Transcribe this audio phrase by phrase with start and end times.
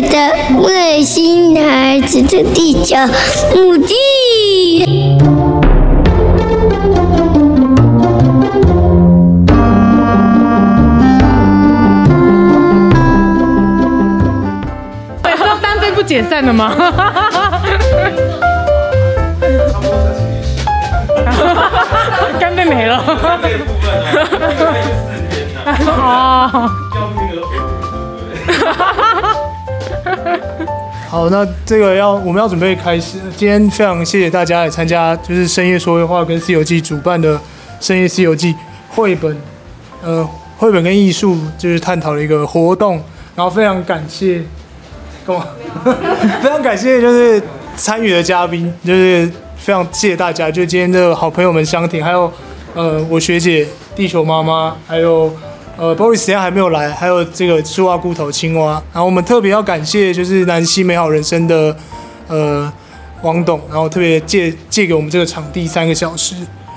[0.00, 0.16] 来的
[0.62, 2.96] 外星孩子的地球
[3.54, 3.94] 母地。
[15.22, 16.74] 对，是要单飞不解散了吗？
[22.38, 23.02] 干杯没了。
[23.22, 24.04] 干杯的部分呢？
[24.40, 24.88] 干杯四
[25.28, 25.60] 天呐。
[25.86, 26.70] 哦。
[31.10, 33.18] 好，那这个要我们要准备开始。
[33.36, 37.36] 今天非常谢谢大家来参加，就是深夜说绘话跟《西游记》主办的
[37.80, 38.54] 深夜《西游记》
[38.90, 39.36] 绘本，
[40.04, 40.24] 呃，
[40.56, 43.02] 绘本跟艺术就是探讨的一个活动。
[43.34, 44.44] 然后非常感谢，
[45.26, 45.48] 干嘛？
[46.40, 47.42] 非常感谢就是
[47.74, 52.32] 参与的嘉宾，就是非常谢谢大家，就今天的好朋友们相挺，还有
[52.72, 55.28] 呃我学姐地球妈妈，还有。
[55.80, 61.74] 呃，Boris 时间还没有来，还有这个树蛙菇头青蛙，然后我们特别要感谢就是南溪美好人生的
[62.28, 62.70] 呃
[63.22, 66.34] 王董，然后特别借借给我们这个场地三个小时。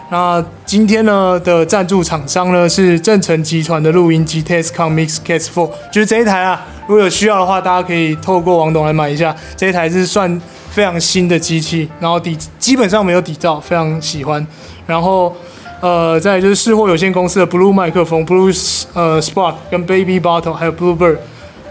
[0.09, 9.35] 那今天呢的赞助厂商呢是正成集团的录音机 Tescom Mix Cast Four，就是这一台啊，如果有需要的话，大家可以透过王董来买一下。
[9.57, 14.47] 这一台是算非常新的机器，然后底基本上没有底噪，非常喜欢。
[14.87, 15.35] 然后。
[15.83, 21.17] 呃，再就是试货有限公司的 Blue 麦克风，Blue 呃 Spark 跟 Baby Bottle，还有 Bluebird，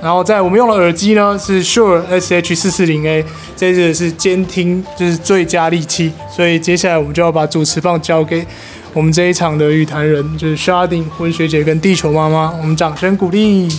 [0.02, 3.24] 然后在我们用的耳机呢是 Sure SH 四四零 A，
[3.56, 8.46] 这个是监听就是最佳利器，所以接下来我们就要把主持棒交给
[8.92, 13.70] 我们这一场的语坛人，就是 Sharding 温学姐跟地球妈妈，我们掌声鼓励。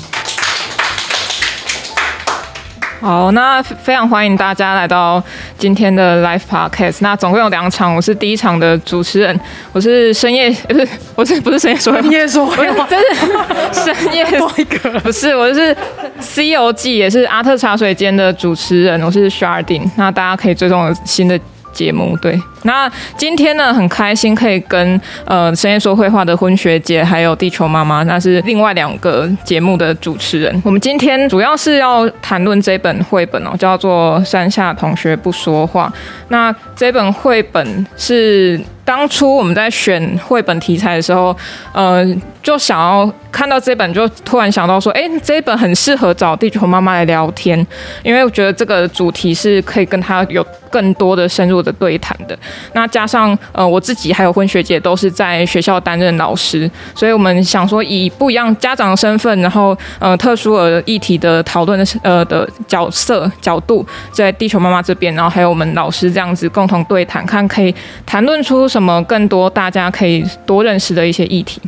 [3.03, 5.21] 好，那非常欢迎大家来到
[5.57, 6.99] 今天的 Live Podcast。
[7.01, 9.37] 那总共有两场，我是第一场的主持人，
[9.73, 11.93] 我是深夜，不是，我是不是深夜说？
[12.01, 15.75] 深夜说，不是深夜说一个，不是，我是
[16.21, 19.83] 西游记，也是阿特茶水间的主持人，我是 Sharding。
[19.97, 21.37] 那大家可以追踪我新的
[21.73, 22.39] 节目，对。
[22.65, 30.61] 那今天呢，很开心可以跟呃深夜说绘话的婚学姐，还有地球妈妈，那是另外两个节目的主持人。
[30.63, 35.91] 我们今天主要是要谈论这本绘本哦，叫做《山下同学不说话》。
[36.29, 41.35] 那这本绘本是当初我们在选绘本题材的时候，
[41.71, 42.05] 呃，
[42.41, 47.65] 就想要看到这本，就突然想到说，哎，这一本很适合找地球妈妈来聊天，
[48.03, 52.37] 因为我觉得这个主题是可以跟她有更多的深入的对谈的。
[52.73, 67.73] 那加上呃我自己还有婚学姐都是在学校担任老师，所以我们想说以不一样家长身份，然后呃特殊的议题的讨论的呃的角色角度，在地球妈妈这边，然后还有我们老师这样子共同对谈，看可以
[68.05, 71.61] 谈论出什么更多大家可以多认识的一些议题。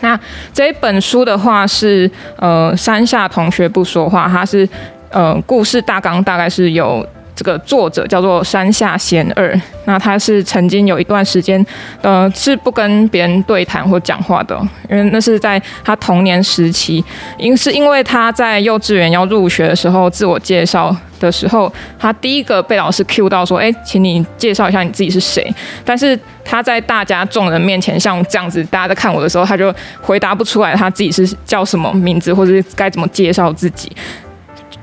[0.00, 0.18] 那
[0.52, 4.68] 这一本书的话是呃山下同学不说话，它是
[5.10, 7.06] 呃故事大纲大概是有。
[7.36, 11.64] 这个作者叫做山下贤二，那他是曾经有一段时间，
[12.00, 14.58] 呃，是不跟别人对谈或讲话的，
[14.90, 17.04] 因为那是在他童年时期，
[17.36, 25.46] 因是因为他在幼稚园要入学的时候，自我介绍的时候，他第一个被老师 cue 到说，哎，请你介绍一下你自己是谁，
[25.84, 29.70] 但是他在大家众人面前像这样子，大家在看我的时候，他就
[30.00, 33.94] 回答不出来他自己是叫什么名字，或者是该怎么介绍自己。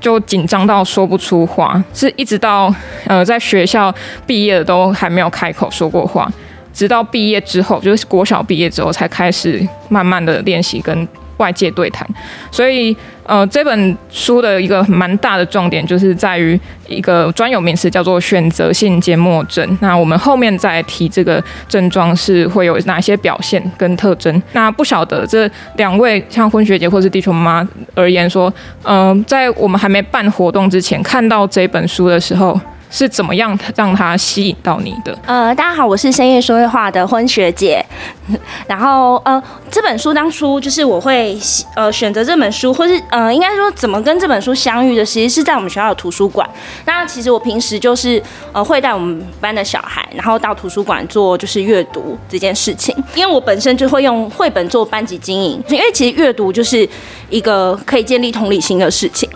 [0.03, 2.73] 就紧张到说不出话，是一直到
[3.07, 3.93] 呃在学校
[4.27, 6.29] 毕业的都还没有开口说过话，
[6.73, 11.07] 直到毕业之后，就是国小毕业之后才开始慢慢的练习跟
[11.43, 12.07] 外界对谈，
[12.49, 12.95] 所以
[13.25, 16.57] 呃，这本书的一个蛮大的重点就是在于
[16.87, 19.77] 一个专有名词叫做选择性缄默症。
[19.81, 24.41] 那我们后面再提这个症状是会有哪些表现跟特征。
[24.53, 28.53] 那不晓得这两位像婚学姐或是地球妈而言说，
[28.83, 32.57] 嗯、在我们还没办活动之前看到这本书的时候，
[32.93, 35.17] 是怎么样让它吸引到你的？
[35.25, 37.83] 呃，大家好，我是深夜说会话的婚学姐。
[38.67, 39.41] 然后呃，
[39.71, 41.35] 这本书当初就是我会
[41.75, 46.47] 呃选择这本书，或是呃应该说怎么跟这本书相遇的，其实是在我们学校的图书馆。
[46.85, 52.95] 那其实我平时就是呃会带我们班的小孩，然后到图书馆做就是阅读这件事情。
[53.15, 56.87] 因为我本身就会用绘本做班级经营，因为其实阅读就是
[57.31, 59.27] 一个可以建立同理心的事情。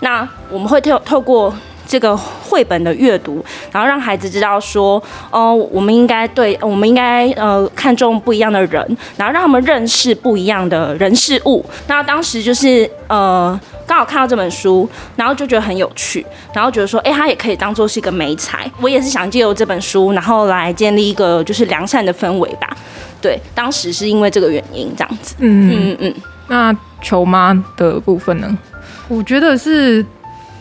[0.00, 1.54] 那我们会透透过。
[1.86, 4.96] 这个绘本的阅读，然后让孩子知道说，
[5.30, 11.64] 哦、呃，我们应该对，我们应该呃看重不一样的人，然后让他们认识不一样的人事物。
[11.86, 18.70] 那当时就是呃刚好看到这本书，然后就觉得很有趣，然后觉得说，哎，他也可以当做是一个媒材。
[18.80, 22.76] 我也是想借由这本书，然后来建立一个就是良善的氛围吧。
[23.20, 25.34] 对，当时是因为这个原因这样子。
[25.38, 26.14] 嗯嗯嗯。
[26.48, 28.58] 那球妈的部分呢？
[29.08, 30.04] 我觉得是。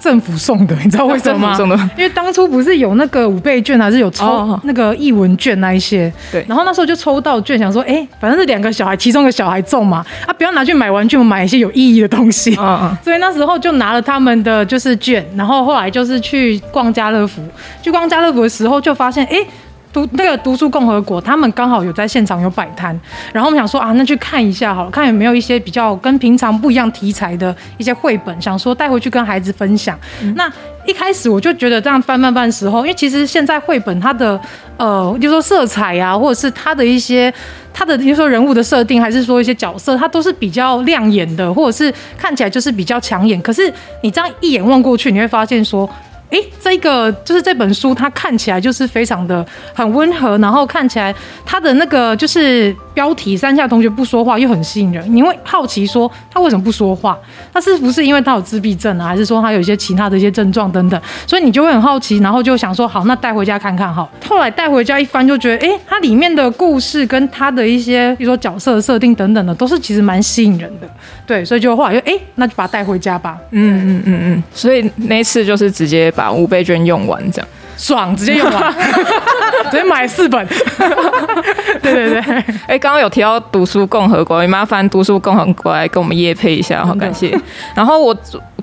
[0.03, 1.89] 政府送的，你知道为什么吗？
[1.95, 6.11] 因为当初不是有那个五倍券，还是有抽那个译文券那一些。
[6.29, 6.43] 对。
[6.45, 12.53] 然后那时候就抽到券，想说，哎、欸，反正是两个小孩，其中一个小孩中嘛，啊，不要拿去买玩具，买一些有意义的东西。
[12.59, 12.97] 嗯嗯。
[13.01, 17.41] 所以那时候就拿了他们的就是券，然后后来就是去逛家乐福，
[17.81, 19.47] 去逛家乐福的时候就发现，哎、欸。
[19.93, 22.99] 读那个读书共和国，他们刚好有在现场有摆摊，
[23.31, 29.97] 然后我们想说啊，那去看一下好了，看有没有一些比较跟平常不一样题材的一些绘本，想说带回去跟孩子分享。
[30.23, 30.51] 嗯、那
[30.87, 34.39] 一开始我就觉得这样翻翻翻的时候，因为其实现在绘本它的
[34.77, 37.31] 呃，就是说色彩啊，或者是它的一些
[37.71, 43.39] 它的，就是说人物的设定，还是说一些角色，它都是比较亮眼的，或者是看起来就是比较抢眼。
[43.43, 45.87] 可是你这样一眼望过去，你会发现说。
[46.33, 51.13] 哎，这个就是这本书，它看起来就是非常的很温和，然后看起来
[51.45, 57.15] 它的那个就是标题“山下同学不说话”又很吸引人，你会好奇说他为什么不说话？
[57.53, 60.99] 他是不是因为他有自闭症啊，还是说他有一些其他的一些症状等等？
[61.27, 64.09] 所以你就会很好奇，然后就想说好，那带回家看看好。
[64.27, 70.89] 后来带回家一翻，就觉得哎，它里面的故事跟它的一些，比如说角色设定等等的，都是其实蛮吸引人的。
[71.27, 73.37] 对，所以就后来就哎，那就把它带回家吧。
[73.51, 74.43] 嗯嗯嗯嗯。
[74.51, 76.22] 所以那一次就是直接把。
[76.23, 77.47] 把五倍券用完，这样
[77.77, 78.73] 爽，直接用完，
[79.69, 80.47] 直接买四本。
[81.83, 87.37] 对对对，哎、欸，刚刚有提到读书共和国，也麻烦读书共和国来跟我们夜配一下，好感谢。
[87.75, 88.15] 然后我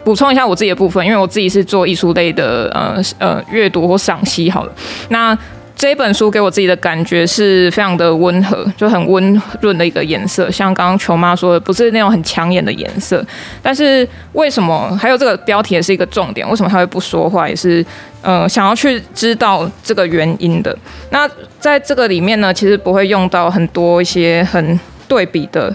[0.03, 4.51] 补充一下我自己的部分，因为我自己是做艺术类的，呃呃，阅读或赏析。
[4.51, 4.73] 好了，
[5.11, 5.37] 那。
[5.81, 13.25] 这本书给我自己的感觉是非常的温和，就很温润的一个颜色，像刚刚球妈说的，不是那种很抢眼的颜色。
[13.63, 16.47] 但是为什么还有这个标题也是一个重点？
[16.47, 17.49] 为什么他会不说话？
[17.49, 17.83] 也是
[18.21, 20.77] 呃想要去知道这个原因的。
[21.09, 21.27] 那
[21.59, 24.79] 在这个里面呢，其实不会用到很多一些很
[25.09, 25.75] 对比的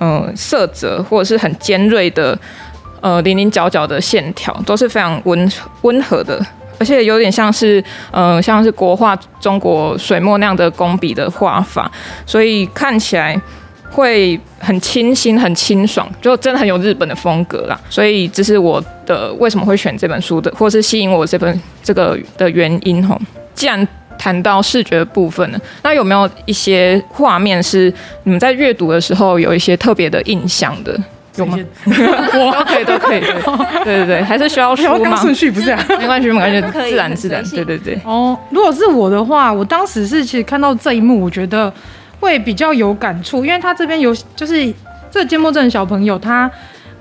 [0.00, 2.36] 呃色泽，或者是很尖锐的
[3.00, 5.48] 呃零零角角的线条，都是非常温
[5.82, 6.44] 温和的。
[6.78, 11.90] 而且有点像是，呃，像是国画中国水墨那样的工笔的画法，
[12.26, 13.40] 所以看起来
[13.90, 17.80] 会很清新、很清爽，就真的很有日本的风格啦。
[17.88, 23.20] 所以这是我的为什么会选这本书的，或是吸引我这本这个的原因吼。
[23.54, 23.86] 既然
[24.18, 27.92] 谈到视觉的部分呢，那有没有一些画面是
[28.24, 30.98] 你们在阅读的时候有一些特别的印象的？
[31.36, 31.58] 有吗？
[31.86, 33.20] 都可以，都可以。
[33.84, 35.16] 对对对，还是需要说吗？
[35.16, 36.60] 顺序不是啊， 没关系，没关系，
[36.90, 37.42] 自然自然。
[37.50, 37.98] 对对对。
[38.04, 41.72] 哦，如果是我的话，我当时是其实看到这一幕，我觉得
[42.20, 44.66] 会比较有感触，因为他这边有就是
[45.10, 46.50] 这个缄默症小朋友他。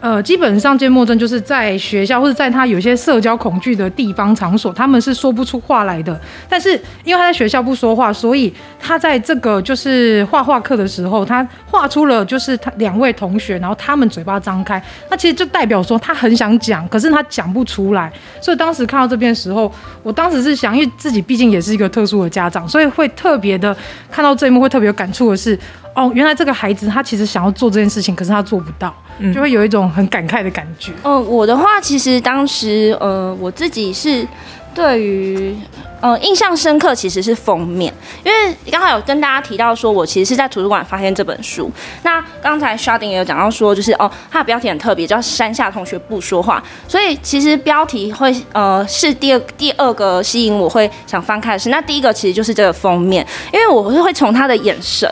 [0.03, 6.19] 呃，基本上缄默症就是在学校或者在他有些社交恐惧的地方场所，他们是说不出话来的。
[6.49, 6.71] 但是
[7.05, 18.11] 因为他在学校不说话，所以他在这个就是画画课的时候，他画出了就是他两位同学，然后他们嘴巴张开，那其实就代表说他很想讲，可是他讲不出来。
[18.41, 19.71] 所以当时看到这边的时候，
[20.03, 23.73] 我当时是想，因为自己毕竟也是一个特殊的家长，所以会特别的
[24.11, 25.57] 看到这一幕，会特别有感触的是。
[25.95, 28.93] 哦，原来这个孩子他其实想要做这件事情，可是他做不到，
[29.33, 30.91] 就会有一种很感慨的感觉。
[31.03, 34.27] 嗯，我的话其实当时呃，我自己是
[34.73, 35.55] 对于。
[36.03, 37.93] 呃，印象深刻其实是封面，
[38.25, 41.71] 因为刚才有跟大家提到说，我其实是在图书馆发现这本书。
[42.03, 46.61] 那刚才 Sharding 也有讲到说，就是哦，它的标题很特别，叫《山下同学不说话》。
[46.91, 55.09] 所以其实标题会呃是第二第二个吸引我会想翻开的是，那第一个其实就是这个封面，因为我是会从他的眼神，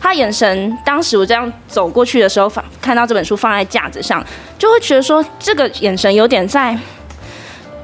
[0.00, 4.24] 他眼神当时我这样走过去的时候，放看到这本书放在架子上，
[4.58, 6.74] 就会觉得说这个眼神有点在。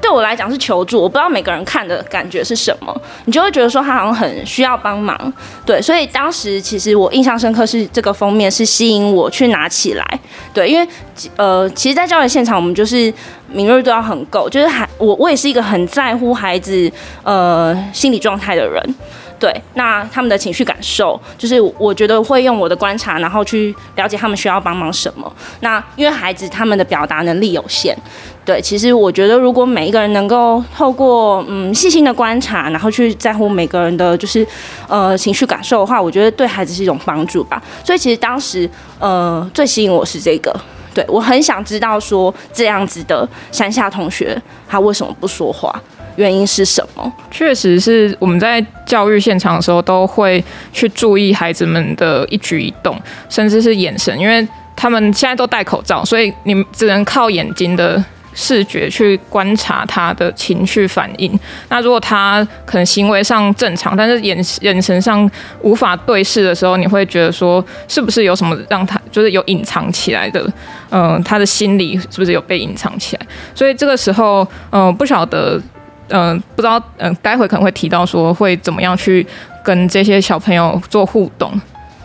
[0.07, 2.95] 对我来讲是求助，我不知道每个人看的感觉是什么，
[3.25, 5.33] 你就会觉得说他好像很需要帮忙，
[5.65, 10.19] 对，所以当时其实我印象深刻是这个封面是吸引我去拿起来，
[10.53, 10.87] 对，因为
[11.35, 13.13] 呃，其实，在教育现场我们就是
[13.49, 16.89] 敏锐度要很够，就是还我我也是一个很在乎孩子
[17.23, 18.95] 呃心理状态的人。
[19.39, 25.31] 对，那他们的情绪感受，就是我觉得会用我的观察，然后去了解他们需要帮忙什么。
[25.59, 27.95] 那因为孩子他们的表达能力有限，
[28.43, 34.45] 对，其实我觉得如果每一个人能够透过嗯细心的观察，然后去在乎每个人的就是
[34.87, 37.61] 呃情绪感受的话，我觉得对孩子是一种帮助吧。
[37.83, 38.67] 所以其实当时
[38.97, 40.51] 呃最吸引我是这个，
[40.95, 45.79] 对，我很想知道说这样子的山下同学他为什么不说话。
[46.17, 47.13] 原因是什么？
[47.31, 50.43] 确实是我们在教育现场的时候，都会
[50.73, 54.45] 去注意孩子们的一举一动，甚至是眼神，因为
[54.75, 61.39] 他们现在都戴口罩，所以你只能靠眼睛的视觉去观察他的情绪反应。
[61.69, 65.29] 那如果他可能行为上正常，但是眼眼神上
[65.61, 70.43] 无法对视的时候，你会觉得说，是不是有什么让他就是有隐藏起来的？
[70.89, 73.27] 嗯、他的心理是不是有被隐藏起来？
[73.53, 75.61] 所以这个时候，嗯、不晓得。
[76.09, 79.25] 嗯、不知道，嗯、待会可能会提到说会怎么样去
[79.63, 81.51] 跟这些小朋友做互动。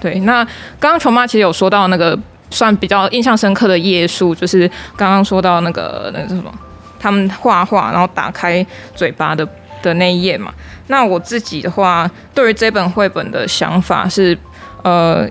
[0.00, 0.44] 对，那
[0.80, 2.18] 刚刚琼妈其实有说到那个
[2.50, 6.52] 算比较印象深刻的页数，就是刚刚说到那个那个什么，
[6.99, 8.66] 他们画画然后打开
[8.97, 9.47] 嘴巴的
[9.80, 10.52] 的那一页嘛。
[10.88, 14.37] 那我自己的话，对于这本绘本的想法是，
[14.82, 15.25] 呃，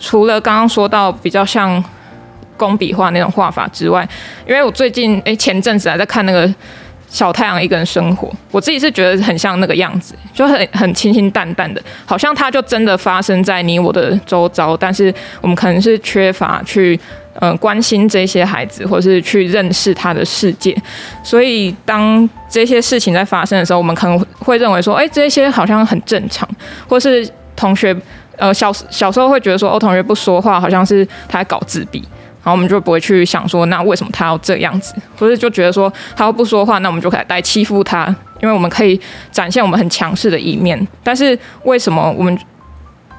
[0.00, 1.82] 除了刚刚说到比较像
[2.56, 4.06] 工笔画那种画法之外，
[4.48, 6.52] 因为我最近哎前阵子还在看那个。
[7.08, 16.98] 小太阳一个人生活，我自己是觉得很像那个样子，就很很清清淡淡的，好像它就真的发生在你我的周遭，但是我们可能是缺乏去
[17.40, 20.76] 嗯、关心这些孩子，或是去认识他的世界，
[21.22, 26.48] 所以当这些事情在发生的时候，我们可能会认为说，哎、这些好像很正常，
[26.88, 27.24] 或是
[27.54, 27.96] 同学
[28.36, 32.02] 呃小小时候会觉得说，哦，同学不说话，好像是他在搞自闭。
[32.42, 34.94] 然后我们就不会去想说，那为什么他要这样子？
[35.18, 38.06] 或者就觉得说，他要不说话，那我们就可以来欺负他，
[38.40, 40.86] 因为我们可以展现我们很强势的一面。
[41.02, 42.38] 但是为什么我们？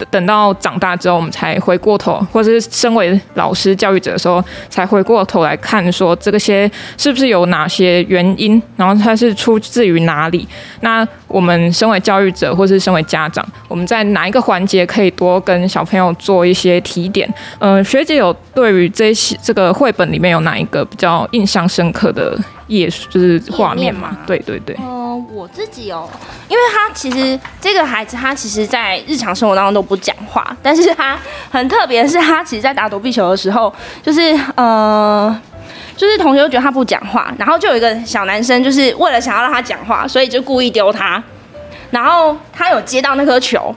[0.09, 10.47] 等到长大之后，我们才回过头，或者是身为老师、教育者的时候，才回过头来看，说这些是不是有哪些原因，然后它是出自于哪里？
[10.81, 17.31] 那我们身为教育者，或是身为家长，我们在哪一个环节可以多跟小朋友做一些提点？
[17.59, 22.37] 嗯、学姐有对于这些这个绘本里面有哪一个比较印象深刻的？
[22.69, 24.75] 页就是画面嘛，对对对。
[24.79, 26.09] 嗯、呃，我自己哦，
[26.47, 31.17] 因为他其实这个孩子他其实，在日常生活当中都不讲话，但是他
[31.51, 35.41] 很特别是，他其实，在打躲避球的时候，就是呃，
[35.97, 41.21] 就是同学都觉得他不讲话，然后就有一个小男生，就是为了想要让他讲话，所以就故意丢他，
[41.91, 43.75] 然后他有接到那颗球，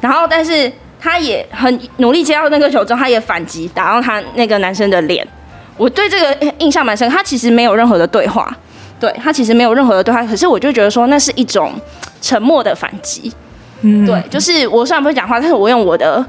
[0.00, 0.70] 然后但是
[1.00, 5.26] 他也很努力接到那颗球之后，他也反击打到他那个男生的脸。
[5.76, 8.54] 我对这个印象蛮深，他其实没有任何的对话，
[9.00, 11.72] 对，他其实没有任何的对话，可是我就觉得说那是一种
[12.20, 13.32] 沉默的反击，
[13.80, 16.24] 嗯，对，就是我虽然不会讲话，但是我用我的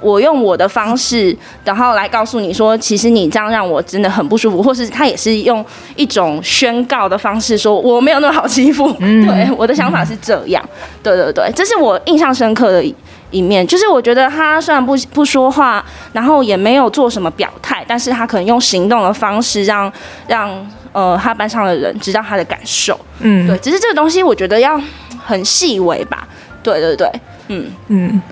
[0.00, 10.62] 我用我的方式，然后来告诉你说，其实你这样让我真的很不舒服，或是他也是用一种宣告的方式说我没有那么好欺负，嗯，对，我的想法是这样，
[11.02, 12.94] 对对对，这是我印象深刻的。
[13.30, 19.92] 一面就是我觉得他虽然不不说话，然后也没有做什么表态，但是他可能用行动的方式让
[20.26, 20.48] 让
[20.92, 22.98] 呃他班上的人知道他的感受。
[23.20, 24.80] 嗯，对，只是这个东西我觉得要
[25.24, 26.26] 很细微吧。
[26.62, 27.10] 对对对，
[27.48, 28.22] 嗯嗯。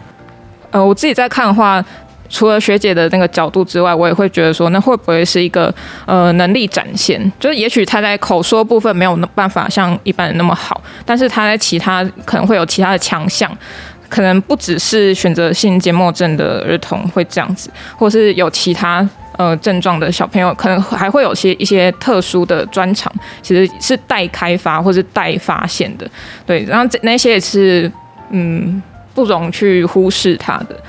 [0.71, 1.85] 呃，我自己在看的话，
[2.29, 5.73] 除了学姐的那个角度之外，我也会觉得说，那会不会是一个
[6.05, 7.33] 呃能力展现？
[7.39, 13.49] 就是也许他在口说部分没有办法像一般人那么好，但是他在其他可能会有其他的强项。
[14.15, 19.05] 可能不只是选择性缄默症的儿童会这样子，或是有其他
[19.37, 26.09] 呃症状的小朋友，可能还会有些一些特殊的专长，其实是待开发或是待发现的。
[26.47, 27.91] 对，然后这那些也是
[28.31, 28.81] 嗯
[29.15, 30.81] 不容去忽视它的。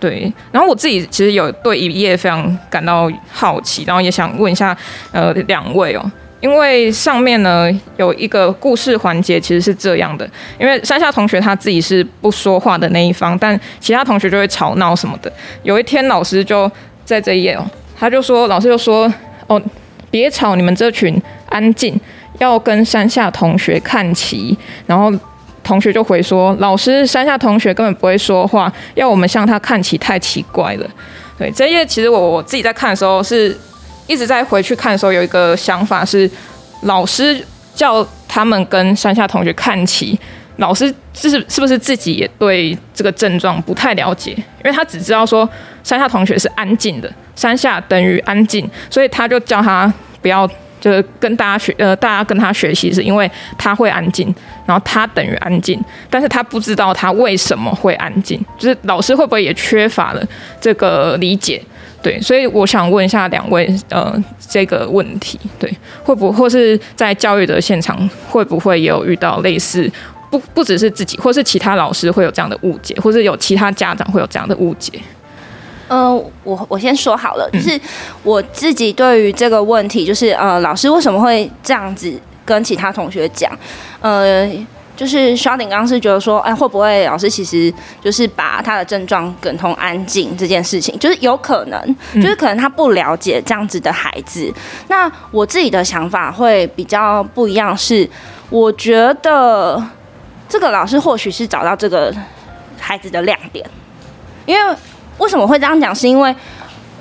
[0.00, 4.76] 对，然后我自己其实有对一页非常感到好奇，然后也想问一下
[5.12, 6.10] 呃两位哦。
[6.42, 10.28] 因为上面呢有一个故事环节，其实是这样的。
[10.58, 15.32] 因为山下同学他自己是不说话的那一方，但其他同学就会吵闹什么的。
[15.62, 16.68] 有一天老师就
[17.04, 17.64] 在这一页哦，
[17.96, 19.10] 他就说，老师就说
[19.46, 19.62] 哦，
[20.10, 21.16] 别吵，你们这群
[21.48, 21.98] 安静，
[22.40, 24.58] 要跟山下同学看齐。
[24.86, 25.12] 然后
[25.62, 30.90] 同学就回说，老师，山下同学根本不会说话，要我们向他看齐太奇怪了。
[31.38, 33.56] 对，这一页其实我我自己在看的时候是。
[34.06, 36.30] 一直在回去看的时候，有一个想法是，
[36.82, 37.44] 老师
[37.74, 40.18] 叫他们跟山下同学看齐。
[40.56, 44.32] 老师是是不是自己也对这个症状不太了解？
[44.32, 45.48] 因为他只知道说
[45.82, 50.46] 山下同学是安静的，山下等于安静，所以他就叫他不要
[50.78, 54.32] 就是跟大家学，呃，大家跟他学习，是因为他会安静，
[54.66, 60.22] 然后他等于安静，但是他不知道他为什么会安静，就是老师会不会也缺乏了
[60.60, 61.60] 这个理解？
[62.02, 67.96] 对，所以我想问一下两位，呃，这个问题，对，会不会或是在教育的现场，
[68.28, 69.88] 会不会也有遇到类似，
[70.28, 74.92] 不不只是自己，或是其他老师会有这样的误解，或是有其他家长会有这样的误解？
[75.86, 77.80] 呃，我我先说好了，就是
[78.24, 82.12] 我自己对于这个问题，就是呃，老师为什么会这样子
[82.44, 83.56] 跟其他同学讲，
[84.00, 84.50] 呃。
[85.02, 94.44] 就是萧鼎刚是觉得说，哎，会不会老师其实就是把他的症状等同安静这件事情，就是有可能，就是可能他不了解这样子的孩子。
[94.46, 94.54] 嗯、
[94.86, 98.08] 那我自己的想法会比较不一样，是
[98.48, 99.82] 我觉得
[100.48, 102.14] 这个老师或许是找到这个
[102.78, 103.68] 孩子的亮点，
[104.46, 104.76] 因为
[105.18, 106.32] 为什么会这样讲，是因为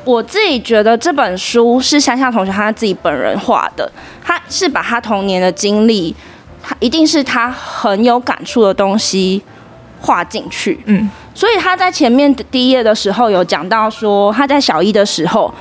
[0.06, 3.92] 我自己觉得这本书是山下同学他自己本人画的，
[4.24, 6.16] 他是把他童年的经历。
[6.64, 9.42] 他一定是他很有感触的东西
[10.00, 15.54] 画进去，嗯，所以他在前面第一页的时候有讲到说，他在小一的时候，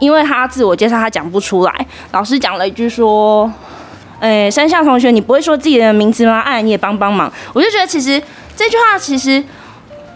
[0.00, 3.50] 因为他自我介绍他讲不出来，老师讲了一句说，
[4.20, 6.40] 诶，山下同学，你不会说自己的名字吗？
[6.40, 7.32] 哎，你也帮帮忙。
[7.52, 8.20] 我就觉得其实
[8.56, 9.42] 这句话其实，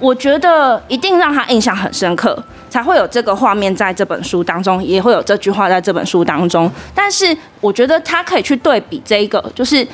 [0.00, 2.36] 我觉得一定让他印象很深刻，
[2.68, 6.68] 才会有这个画面在这本书当中，也会有这句话在这本书当中。
[6.94, 9.86] 但是我觉得他可以去对比这一个，就是。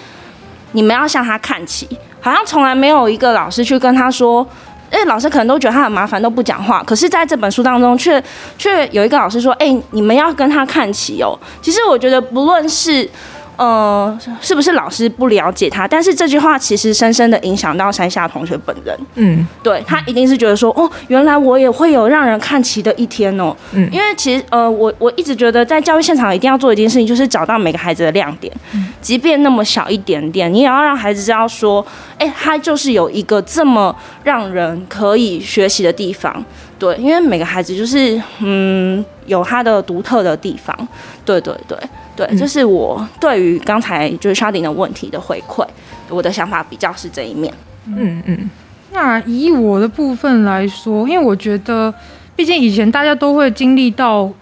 [0.75, 1.89] 你们要向他看齐，
[2.21, 4.47] 好像从来没有一个老师去跟他说，
[4.91, 6.85] 诶老师可能都觉得他很麻烦，都不讲话。
[6.85, 8.23] 可是在这本书当中，却
[8.59, 13.09] 却有一个老师说：“哎，你们要跟他看齐哦。”其实我觉得，不论是。
[13.57, 15.87] 呃，是不是老师不了解他？
[15.87, 18.99] 但是这句话其实深深的影响到山下同学本人。
[19.15, 23.55] 嗯，对，他一定是觉得说，哦，原来我也会有让人看齐的一天哦。
[23.73, 31.85] 嗯，因为其实呃，我我一直觉得在教育现场一定要做一件事情，就是找到每个孩子的亮点，嗯，即便那么小一点点，你也要让孩子知道说，
[32.19, 36.45] 哎，他就是有一个这么让人可以学习的地方。
[36.79, 40.77] 对，因为每个孩子就是嗯，有他的独特的地方。
[41.25, 41.79] 对对对。
[42.17, 45.67] 对，这是我对于刚才就是沙丁的问题的回馈，
[46.09, 47.53] 我的想法比较是这一面。
[47.87, 48.51] 嗯嗯，
[48.93, 51.93] 那以我的部分来说，因为我觉得，
[52.37, 54.33] 毕竟以前大家都会经历到。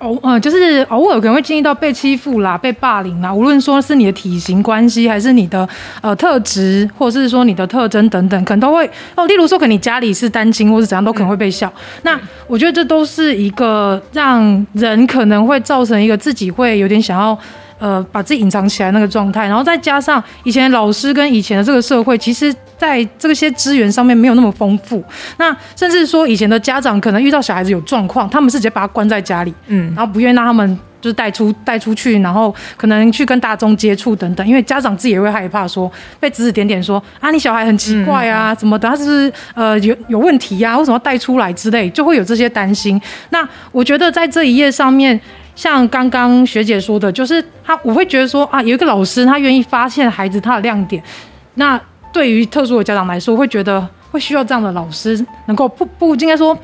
[0.00, 5.66] 偶呃，就是偶尔可能会经历到被欺负啦、被霸凌啦，无论说是你的体型关系，还是你的
[6.02, 9.26] 呃特质，或者是说你的特征等等，可能都会哦。
[9.26, 11.72] 例如说，可能你家里是单亲，或是怎样，都可能会被笑。
[11.76, 17.38] 嗯、那我觉得这都是一个让人可能会造成一个自己会有点想要。
[17.80, 25.02] 呃，把自己隐藏起来那个状态，然后再加上以前老师跟以前的这个社会，其实在这些资源上面没有那么丰富。
[25.38, 35.90] 那甚至说以前的家长可能遇到小孩子有状况，他们是直接把他关在家里，嗯，然后不愿意让他们就是带出带出去，然后可能去跟大众接触等等，因为家长自己也会害怕说
[36.20, 40.76] 被指指点点说啊，你小孩很奇怪啊，怎么的，他是不是呃有有问题呀？
[40.76, 43.00] 为什么要带出来之类，就会有这些担心。
[43.30, 45.18] 那我觉得在这一页上面。
[45.60, 51.02] 像刚刚学姐说的，就是他，我会觉得说啊，有一个老师他愿意发现孩子他的亮点，
[51.56, 51.78] 那
[52.10, 56.58] 对于特殊的家长来说，会觉得会需要这样的老师，能够不不应该说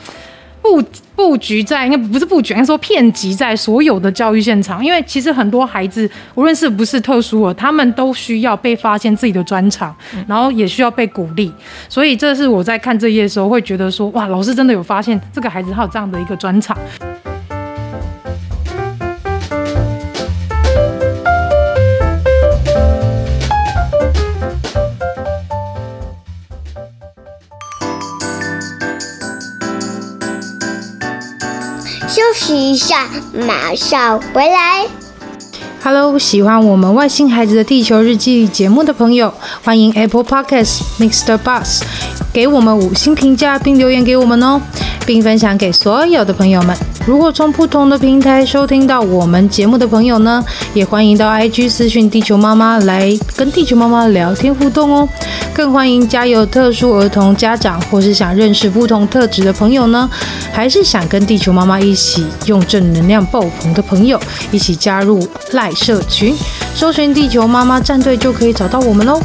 [0.63, 0.83] 布
[1.15, 9.95] 布局在，应该不是布局，应该说遍及在所有的教育现场，因为其实很多孩子无论是不是特殊的，他们都需要被发现自己的专长，
[10.27, 11.53] 然后也需要被鼓励，
[11.87, 16.75] 所以这是我在看这页的时候会觉得说，哇，老师真的有发现这个孩子他有这样的一个专长。
[32.27, 34.85] 休息一下，马上回来。
[35.81, 41.39] Hello，喜欢我们外星孩子的地球日记节目的朋友，欢迎 Apple Podcasts Mr.
[41.39, 41.83] Bus
[42.37, 44.61] 给我们五星评价并留言给我们哦，
[45.07, 46.77] 并分享给所有的朋友们。
[47.07, 50.45] 如果从不同的平台收听到我们节目的朋友呢，
[50.75, 55.09] 也欢迎到 IG 私讯地球妈妈来跟地球妈妈聊天互动哦。
[55.55, 60.07] 更欢迎家有特殊儿童家长，或是想认识不同特质的朋友呢，
[60.53, 64.21] 还是想跟地球妈妈一起用正能量爆棚的朋友，
[64.53, 66.37] 一起加入赖社群，
[66.75, 69.23] 搜寻地球妈妈战队就可以找到我们喽。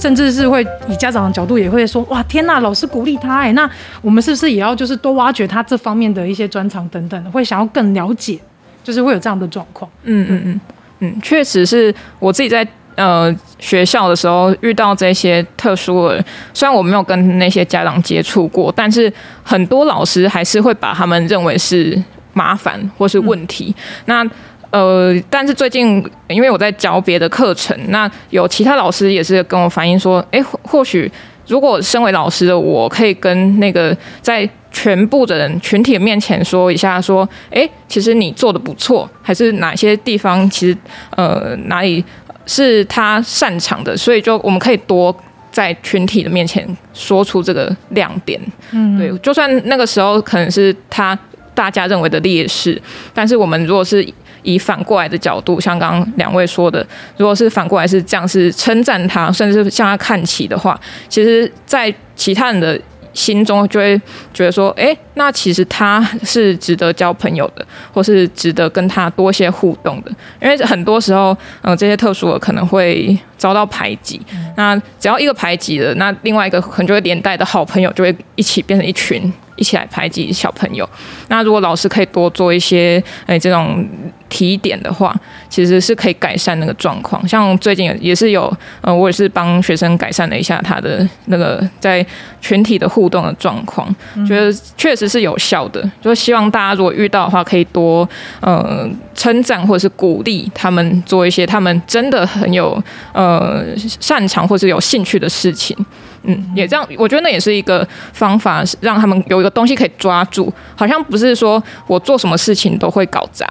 [0.00, 8.38] 甚至是会以家长的角度也会说，哇，天呐，老师鼓励他哎，那我们是不是也要就是多挖掘他这方面的一些专长等等，会想要更了解，
[8.82, 9.90] 就是会有这样的状况。
[10.04, 10.60] 嗯嗯嗯
[11.00, 23.74] 嗯，确实是我自己在呃学校的时候遇到这些特殊的，虽然我没有跟那些家长接触过，但是很多老师还是会把他们认为是麻烦或是问题。
[23.76, 24.30] 嗯、那
[24.70, 31.10] 呃，但是最近因为我在教别的课程，那有其他老师也是跟我反映说，哎，或许
[31.48, 40.78] 如果身为老师的我，可以跟那个在全部的人群体的面前说一下，说，哎，其实你做的不错，还是哪些地方其实
[41.16, 42.04] 呃哪里
[42.46, 45.12] 是他擅长的，所以就我们可以多
[45.50, 48.40] 在群体的面前说出这个亮点。
[48.70, 51.18] 嗯，对，就算那个时候可能是他
[51.56, 52.80] 大家认为的劣势，
[53.12, 54.06] 但是我们如果是。
[54.42, 62.80] 以反过来的角度，像刚刚两位说的，如果是反过来是这样，是称赞他，甚至向他看齐的话，其实，在其他人的
[63.12, 64.00] 心中就会
[64.32, 70.10] 觉得说，哎，那其实他是值得交朋友的，或是值得跟他多些互动的。
[70.40, 74.20] 因为很多时候，嗯、呃，这些特殊的可能会遭到排挤。
[74.56, 79.32] 那只要一个排挤了，那另外一个可能就会连带的好朋友就会一起变成一群。
[79.56, 80.88] 一起来排挤小朋友。
[81.28, 83.86] 那如果老师可以多做一些诶这种
[84.28, 85.14] 提点的话，
[85.48, 87.26] 其实是可以改善那个状况。
[87.26, 92.04] 像最近也是有，呃，我也是帮学生改善了一下他的那个在
[92.40, 93.92] 群体的互动的状况，
[94.26, 95.88] 觉得确实是有效的。
[96.00, 98.08] 就希望大家如果遇到的话，可以多
[98.40, 102.80] 呃称赞或者是鼓励他们做一些他们真的很有
[103.12, 105.76] 呃擅长或是有兴趣的事情。
[106.22, 110.52] 嗯，也这样，我觉得那也是一个方法，让他们有一个东西可以抓住。
[110.76, 113.46] 好像不是说我做什么事情都会搞砸，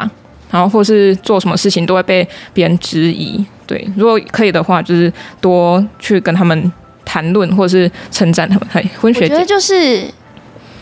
[0.51, 3.45] 然后或是做什么事情都会被别人质疑。
[3.67, 6.71] 对，如果可以的话，就是多去跟他们
[7.05, 8.67] 谈论，或是称赞他们。
[8.71, 10.03] 嘿，婚学姐，我觉得就是，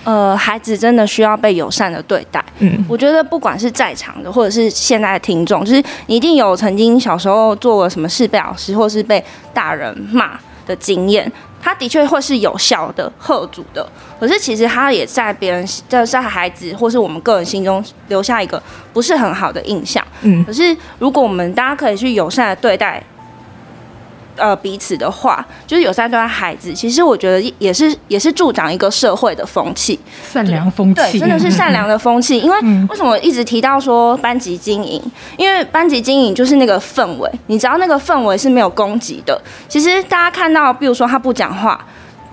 [0.06, 2.42] 呃，孩子真的需要被友善的对待。
[2.60, 9.22] 嗯，我觉得不管是在场的，或者是现在的听众，就是你一定有曾经小时候做过什么事被老师或是被
[9.54, 11.30] 大人骂的经验。
[11.68, 13.86] 他的确会是有效的、吓阻的，
[14.18, 18.62] 可是其实他也在别人在在孩子或是我们个人心中留下一个
[18.94, 20.02] 不是很好的印象。
[20.22, 23.04] 嗯，可是如果我们大家可以去友善的对待。
[24.38, 30.00] 呃，彼此的话，就是有三对孩子，其实我觉得也是也是助长一个社会的风气，
[30.32, 32.40] 善良风气，对，真的是善良的风气。
[32.42, 32.58] 因为
[32.90, 35.02] 为什么一直提到说班级经营？
[35.38, 41.80] 因为班级经营就是那个氛围，你只要那个氛围是没有攻击的，其实大家看到，比如说他不讲话，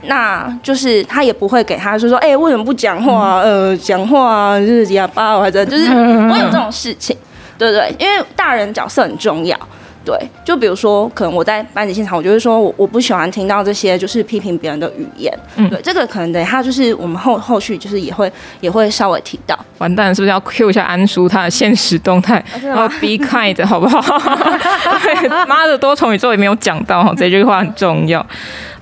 [0.03, 3.41] 那就是他也不会给他说说，哎、欸，为什么不讲话？
[3.41, 7.17] 呃，讲话就是哑巴或者就是 不会有这种事情，
[7.57, 7.95] 对不对？
[7.99, 9.59] 因为大人角色很重要。
[10.05, 15.33] 对，就比如说，可能我在班级现场，我就会说我我不喜欢听到这些就是批评别人的语言。
[15.57, 19.59] 嗯，对，这个可能等一下就是我们后后续就是也会也会稍微提到。
[19.79, 22.45] 完蛋，是不是要 cue 一下安叔他的现实动态？
[22.63, 24.01] 然后 be kind 好不好？
[25.49, 28.25] 妈的多重宇宙也没有讲到哈，这句话很重要。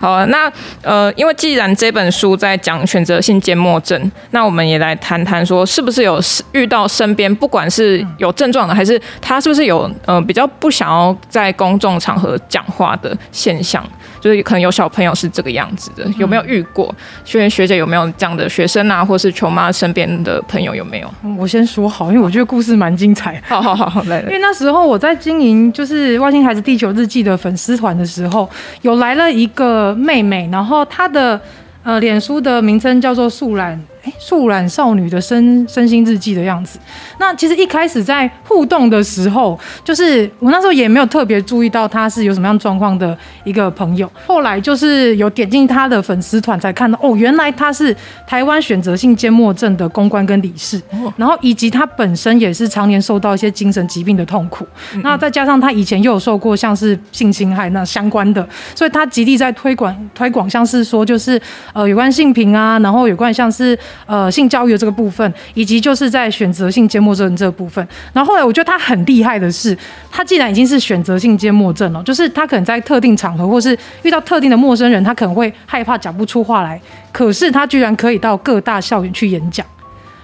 [0.02, 13.80] 好，那呃，因为既然这本书在讲选择性缄默症，那我们也来谈谈说，是不是有遇到身边不管是有症状的，还是他是不是有呃比较不想要在公众场合讲话的现象？
[14.22, 16.94] 就是可能有小朋友是这个样子的，有没有遇过？
[17.24, 21.14] 学学姐有没有这样的学生啊，或是球妈身边的朋友有没有？
[21.36, 23.42] 我先说好，因为我觉得故事蛮精彩。
[23.44, 24.26] 好好好好，来 来。
[24.26, 28.48] 因为那时候我在经营就是外星孩子地球日记的粉丝团的时候，
[28.82, 31.40] 有来了一个妹妹，然后她的
[31.82, 33.78] 呃脸书的名称叫做素兰。
[34.04, 36.76] 哎，素染少女的身身心日记的样子。
[37.18, 44.10] 那其实一开始在互动的时候，就是我那时候也没有特别注意到他是有什么样状况的一个朋友。
[44.26, 50.82] 后来就是有点进他的粉丝团，才看到哦，原来他是台湾选择性缄默症的公关跟理事，
[51.16, 54.66] 然后以及他本身也是常年受到一些精神疾病的痛苦。
[55.04, 61.40] 那再加上他以前又有受过像是性侵害那相关的，所以他极力在推广推广，像是说就是
[61.72, 63.78] 呃有关性平啊，然后有关像是。
[64.06, 67.86] 呃，性教育的这个部分，以及就是在选择性缄默症这个部分。
[68.12, 69.76] 然后后来我觉得他很厉害的是，
[70.10, 76.80] 他既然已经是选择性缄默症了，就是他可能在特定场合，或是遇到特定的陌生人，他可能会害怕讲不出话来。
[77.12, 79.66] 可是他居然可以到各大校园去演讲，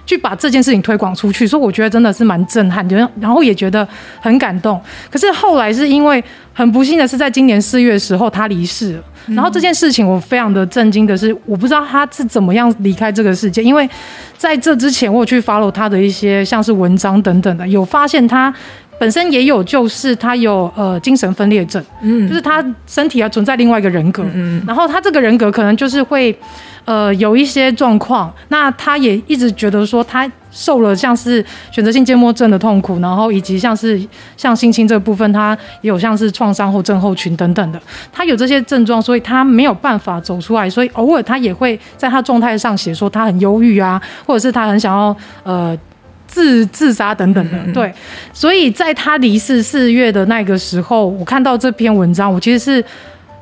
[0.09, 2.83] 去把这件事情推广出去，所以我觉得真的是蛮震撼，
[3.19, 3.87] 然后也觉得
[4.19, 4.81] 很感动。
[5.11, 9.03] 可是后来是因为很不幸的是，在今年四月的时候，他离世了。
[9.35, 13.87] 然后这件事情我非常的震惊的是，我不知道他是怎么样离开这个世界，因为
[14.35, 18.51] 在这之前我有去 follow 他的一些像是文章等等的，有发现他
[18.99, 26.37] 本身也有，就是他有呃精神分裂症，嗯，就是他身体还存在另外一个人格，嗯，然后他这个人格可能就是会
[26.83, 34.01] 呃有一些状况，那他也一直觉得说他受了像是选择性缄默症的痛苦，然后以及像是
[34.35, 37.81] 像性侵这部分，他也有像是创伤后症候群等等的，
[38.11, 45.77] 他有这些症状，所以他没有办法走出来，所以偶尔他也会在他状态上写说他很忧郁啊，或者是他很想要呃。
[46.29, 47.93] 自自杀等等的，对，
[48.31, 52.85] 所以在他离世四月的那个时候，我看到这篇文章，我其实是。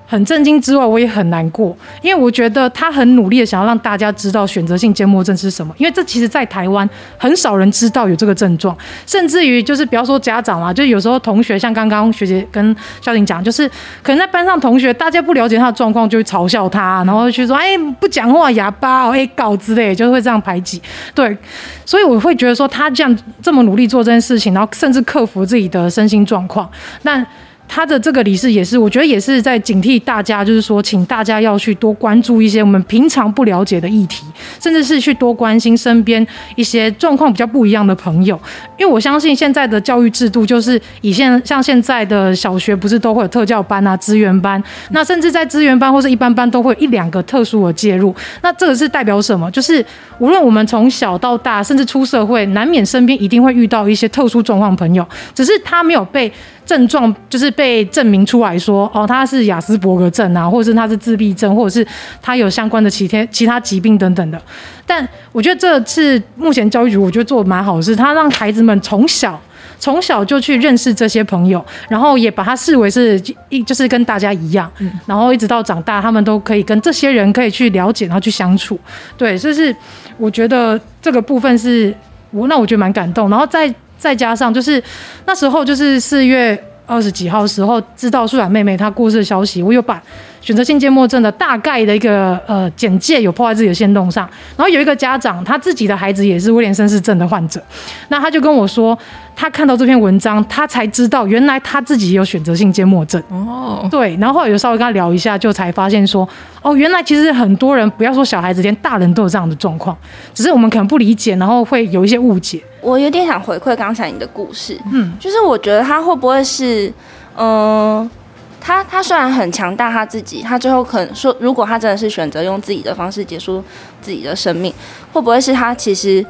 [0.10, 13.68] 很震惊之外，我也很难过，因为我觉得他很努力的想要让大家知道选择性缄默症是什么，因为这其实在台湾很少人知道有这个症状，甚至于就是不要说家长啦，就有时候同学，像刚刚学姐跟小婷讲，就是
[14.02, 20.82] 可能在班上同学大家不了解他的状况，就会嘲笑他，然后去说哎不讲话哑巴哦，哎搞之类，就会这样排挤。
[21.14, 21.38] 对，
[21.86, 26.70] 所以我会觉得说他这样这么努力做这件事情，然后甚至克服自己的身心状况，
[27.02, 27.26] 那。
[27.68, 34.26] 他的这个理事也是，我觉得也是在警惕大家，就是说，请大家要去多关注一些我们平常不了解的议题，
[34.60, 36.26] 甚至是去多关心身边
[36.56, 38.40] 一些状况比较不一样的朋友。
[38.78, 48.16] 因为我相信现在的教育制度就是以现像现在的小学不是都会有特教班啊、资源班，那甚至在资源班或是一般班都会有一两个特殊的介入。
[48.42, 49.52] 那这个是代表什么？
[49.52, 49.86] 就是
[50.20, 56.32] 无论我们从小到大，甚至出社会，难免身边一定会遇到一些特殊状况朋友，只是他没有被。
[56.68, 61.88] 症状就是被证明出来说，哦，他是雅斯伯格症啊，或者是他是自闭症，或者是
[62.22, 64.40] 他有相关的其他其他疾病等等的。
[64.86, 69.40] 但我觉得这次目前教育局我觉得做的蛮好的是，他让孩子们从小
[69.80, 74.70] 从小就去认识这些朋友，然后也把他视为是一就是跟大家一样，
[75.06, 78.78] 然后一直到长大，他们都可以跟这些人可以去了解，然后去相处。
[79.18, 79.74] 对，这是
[80.18, 81.96] 我觉得这个部分是
[82.32, 83.74] 我那我觉得蛮感动，然后再。
[83.98, 84.82] 再加上就是
[85.26, 90.02] 那时候，就是四月二十几号时候，知道素然妹妹她过世的消息，我又把
[90.42, 94.28] 选择性缄默症的大概的一个呃简介有 po 在自己的限动上。
[94.56, 97.62] 然后有一个家长，他自己的孩子也是威廉森氏症的患者，
[98.10, 98.98] 那他就跟我说，
[99.36, 103.22] 他看到这篇文章，他才知道原来他自己有选择性缄默症。
[103.30, 106.28] 哦，对，然后后来有稍微跟他聊一下，就才发现说，
[106.62, 109.96] 哦，原来其实很多人不要说小孩子，连大人都有这样的状况，
[110.34, 112.62] 只是我们可能不理解，然后会有一些误解。
[112.82, 116.88] 我有点想回馈刚才你的故事，嗯，就是我觉得他会不会是，
[117.36, 118.12] 嗯、呃，
[118.60, 123.64] 他他虽然很强大，他自己，他最后可能说，如果他真的是选择用自己的方式结束
[124.02, 124.74] 自己的生命，
[125.14, 126.26] 会不会是他其实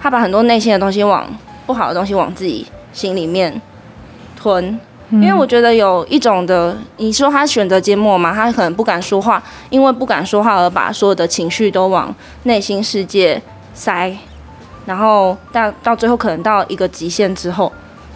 [0.00, 1.26] 他把很多内心的东西往
[1.66, 3.60] 不好的东西往自己心里面
[4.38, 4.78] 吞？
[5.10, 12.14] 因为我觉得有一种的，你说他选择缄默嘛，他可能不敢说话，因为不敢说话而把所有的情绪都往
[12.44, 13.40] 内心世界
[13.74, 14.16] 塞。
[14.84, 17.72] 然后到到最后，可能到一个极限之后，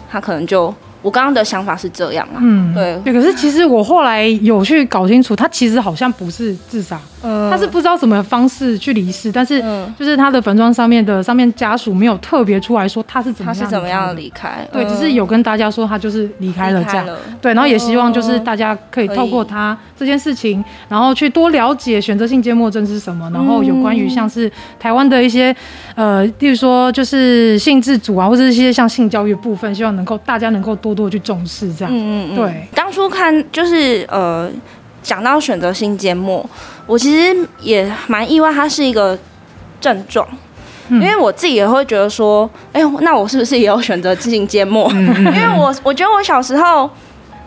[0.09, 0.73] 他可能就。
[1.01, 2.99] 我刚刚的想法是这样啊，嗯，对。
[3.03, 9.59] 对，可是其实我后来有去搞清楚，他其实好像不是自杀，嗯，他是不知道什么方式去离世，但是
[9.97, 17.07] 就是他的坟庄上面的上面家属没有特别出来说他是怎么样，他是怎么样离开，对，只是有跟大家说他就是离开了这样，
[17.41, 25.55] 对，然后也希望就是大家可以透过他这件事情，然后去多了解选择性缄默症是什么，然后有关于像是台湾的一些
[25.95, 30.90] 呃，例如说就是性自主啊，或者是一些像性教育部分，希望能够大家能够多。
[30.93, 32.67] 多多去重视这样，嗯嗯嗯，对。
[32.75, 34.49] 当初看就是呃，
[35.01, 36.47] 讲到选择性缄默，
[36.85, 39.17] 我其实也蛮意外，它是一个
[39.79, 40.27] 症状，
[40.89, 44.91] 嗯，因为我自己也会觉得说，哎呦，那我是不是也有选择性缄默？
[44.91, 46.89] 因为我我觉得我小时候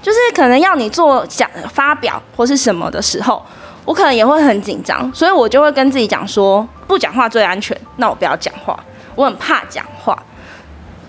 [0.02, 3.42] 就是可能要你做讲发表或是什么的时候，
[3.84, 8.78] 我可能也会很紧张，所以我就会跟自己讲说，不讲话最安全，那我不要讲话，
[9.14, 10.18] 我很怕讲话。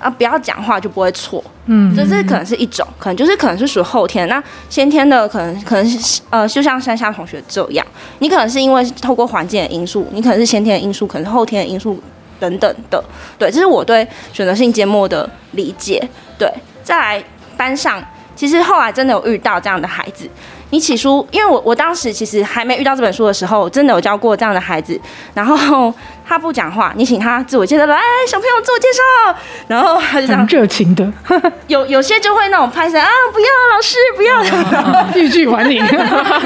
[0.05, 7.83] 啊，不要讲话就不会错，嗯，这是可能是一种，可能就是可能是属于后天，那先天的可能可能是呃，就像山下同学这样，
[8.19, 11.99] 你可能是因为透过环境的因素，你可能是先天的因素，可能是后天的因素
[12.39, 13.03] 等等的，
[13.39, 16.47] 对，这是我对选择性缄默的理解，对，
[16.83, 17.23] 再来
[17.57, 17.99] 班上，
[18.35, 20.29] 其实后来真的有遇到这样的孩子。
[20.71, 24.99] 你起初，因为我我当时其实还没遇到这本书的时候，真的有教过这样的孩子，
[25.33, 25.93] 然后
[26.27, 31.09] 他不讲话，你请他自我介绍，来，小朋友自我介绍，然后他就这样热情的，
[31.67, 35.85] 有有些就会那种拍手啊，不要老师不要，欲拒还迎，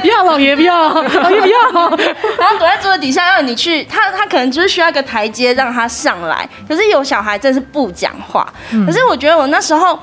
[0.01, 1.89] 不要老爷不要老爷不要，
[2.37, 8.47] 然后躲在桌子底下让你去，他他可能就是需要一个台阶让他上来，可是有小孩真是不讲话，
[8.85, 9.97] 可是我觉得我那时候。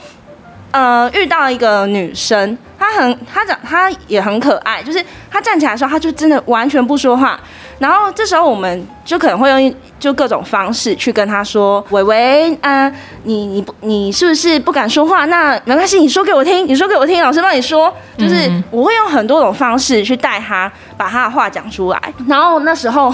[0.76, 7.40] 呃，遇到一个女生，她很，她长，她也很可爱，就是她站起来的时候，她就真的完全不说话，
[7.78, 15.24] 然后这时候我们就可能会用就各种方式去跟她说：“伟伟，啊，你你你是不是不敢说话？
[15.24, 18.34] 那没关系，你说给我听，你说给我听，老师帮你说。”就是
[18.70, 22.02] 我会用很多种方式去带她把她的话讲出来。
[22.28, 23.10] 然后那时候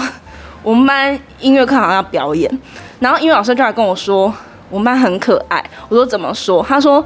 [0.61, 2.59] 我们班音乐课好像要表演，
[2.99, 4.33] 然后音乐老师就来跟我说
[4.69, 7.01] ：“我们班很可爱。”我说：“怎么说？”他说。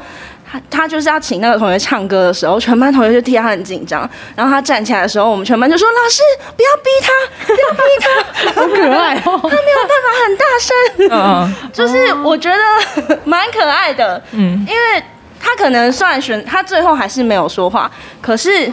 [0.49, 4.09] 他他就是要请那个同学唱歌的时候，全班同学就替他很紧张。
[4.35, 6.21] 然后他站起来的时候，我们全班就说：“老师，
[6.55, 7.11] 不要逼他，
[7.53, 10.73] 不要逼他，好可爱哦。”他没有办法很大声，
[11.11, 15.03] 嗯，就是我觉得蛮可爱的，嗯，因为
[15.39, 18.71] 他可能算选，他最后还是没有说话，可是，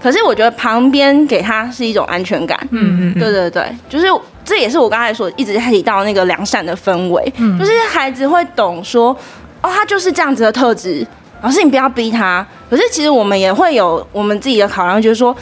[0.00, 4.06] 可是我觉得旁边给他是一种安全感，嗯嗯，对对对，就是
[4.44, 9.16] 这也是我刚才说一直在提到那个良善的氛围，嗯，就是孩子会懂说。
[9.62, 11.06] 哦，他就是这样子的特质，
[11.42, 12.46] 老师你不要逼他。
[12.68, 15.34] 可是其实我们也会有我们自己的考量，就是说，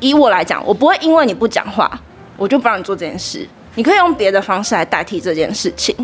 [0.00, 1.90] 以我来讲，我不会因为你不讲话，
[2.36, 3.46] 我就不让你做这件事。
[3.74, 5.94] 你可以用别的方式来代替这件事情。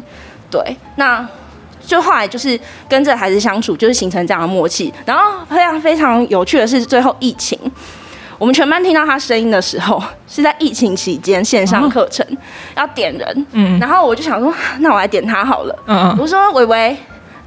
[0.51, 1.27] 对，那
[1.87, 4.93] 就后来就是跟这孩子相处，就是形成这样的默契。
[5.07, 7.59] 然后非常非常有趣的是，最后疫情，
[8.39, 12.37] 我们全班听到他声音的时候，是在疫情期间线上课程、哦、
[12.77, 16.97] 要点人，嗯，然后我就想说，那我来点他好了，嗯，我说伟伟。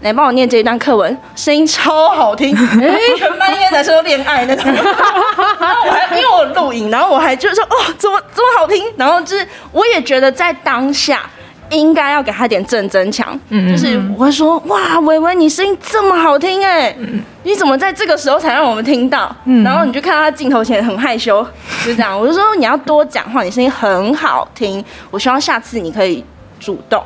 [0.06, 4.66] 来帮我念这一段课文，声音超好听，欸、全班应该在说恋爱那种。
[5.60, 8.86] 然后我还因为我录影，然后我还就是说哦，怎么这么好听？
[8.98, 11.24] 然后就是我也觉得在当下
[11.72, 19.36] 应该要给他点正增强，嗯，就是我会说哇，伟伟你声音这么好听哎，嗯，你怎么在这个时候才让我们听到？
[19.46, 21.44] 嗯，然后你就看到他镜头前很害羞，
[21.84, 26.24] 就这样，我就说你要多讲话，你声音很好听，我希望下次你可以
[26.60, 27.04] 主动。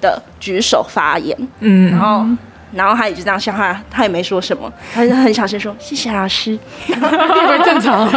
[0.00, 2.26] 的举手发言，嗯，然后，
[2.72, 8.06] 然后他也就这样笑，他他也没说什么，他就很小声说谢谢老师， 很正常，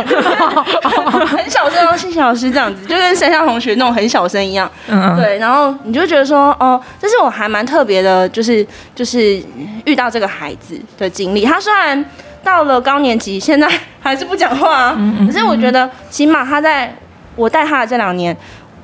[1.28, 9.42] 很小声哦，谢谢老师这样子，就跟山下同学那种很小声一样，嗯，对，然后你就觉得说，哦，这是我还蛮特别的，就是就是
[9.86, 12.04] 遇到这个孩子的经历，他虽然
[12.44, 13.70] 到了高年级，现在
[14.02, 16.94] 还是不讲话啊，可是我觉得起码他在
[17.36, 18.36] 我带他的这两年，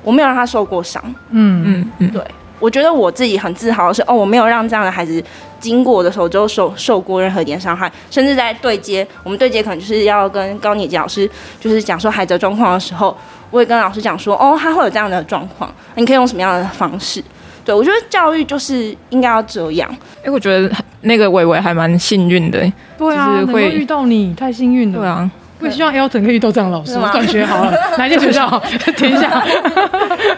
[0.02, 2.22] 我没有让他受过伤，嗯嗯嗯，对。
[2.58, 5.22] 我觉得我自己很自豪的是，哦，我没有让这样的孩子
[5.60, 11.28] 经过的时候就受受过任何一点伤害，甚至在对接，我们对接可能就是要跟高年级老师
[11.60, 13.16] 就是讲说孩子的状况的时候，
[13.50, 17.22] 我也跟老师讲说，哦，他会有这样的状况，你可以用什么样的方式？
[17.64, 19.88] 对，我觉得教育就是应该要这样。
[20.18, 20.70] 哎、欸，我觉得
[21.02, 22.60] 那个伟伟还蛮幸运的，
[22.96, 24.98] 对啊，就是会能够遇到你，太幸运了。
[24.98, 25.30] 对啊。
[25.58, 28.58] 我希望 Elton 可以遇到这样的老师，转学好了， 哪间学校好？
[28.96, 29.42] 填一下。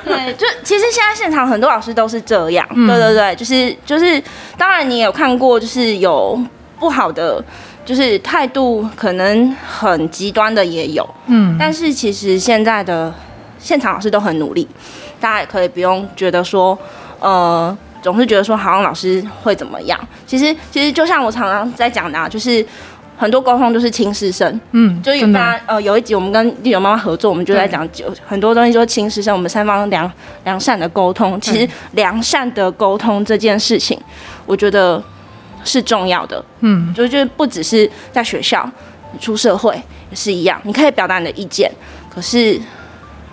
[0.05, 4.23] 对，就其实现在现场很多老师都是这样，嗯、对对对，就是就是，
[4.57, 6.41] 当然你也有看过，就是有
[6.79, 7.43] 不好的，
[7.85, 13.13] 就是态度可能很极端的也有，嗯，但是其实现在的
[13.59, 14.69] 现场老师都很努力，
[15.21, 16.79] 大家也可以不用觉得说，
[17.19, 22.65] 呃，总是觉得说好像老师会怎么样，其实其实就像我常常在讲的啊，就是。
[23.19, 30.11] 很多沟通都是轻师生，嗯，就有大家呃有一集我们跟丽友妈妈合作，我们就在讲就很多东西，就是轻师生，我们三方良
[30.45, 31.39] 良善的沟通。
[31.41, 34.01] 其实良善的沟通这件事情，
[34.47, 35.03] 我觉得
[35.65, 38.71] 是重要的，嗯，就就不只是在学校，
[39.21, 39.75] 出社会
[40.11, 40.61] 也是一样。
[40.63, 41.69] 你可以表达你的意见，
[42.09, 42.61] 可是，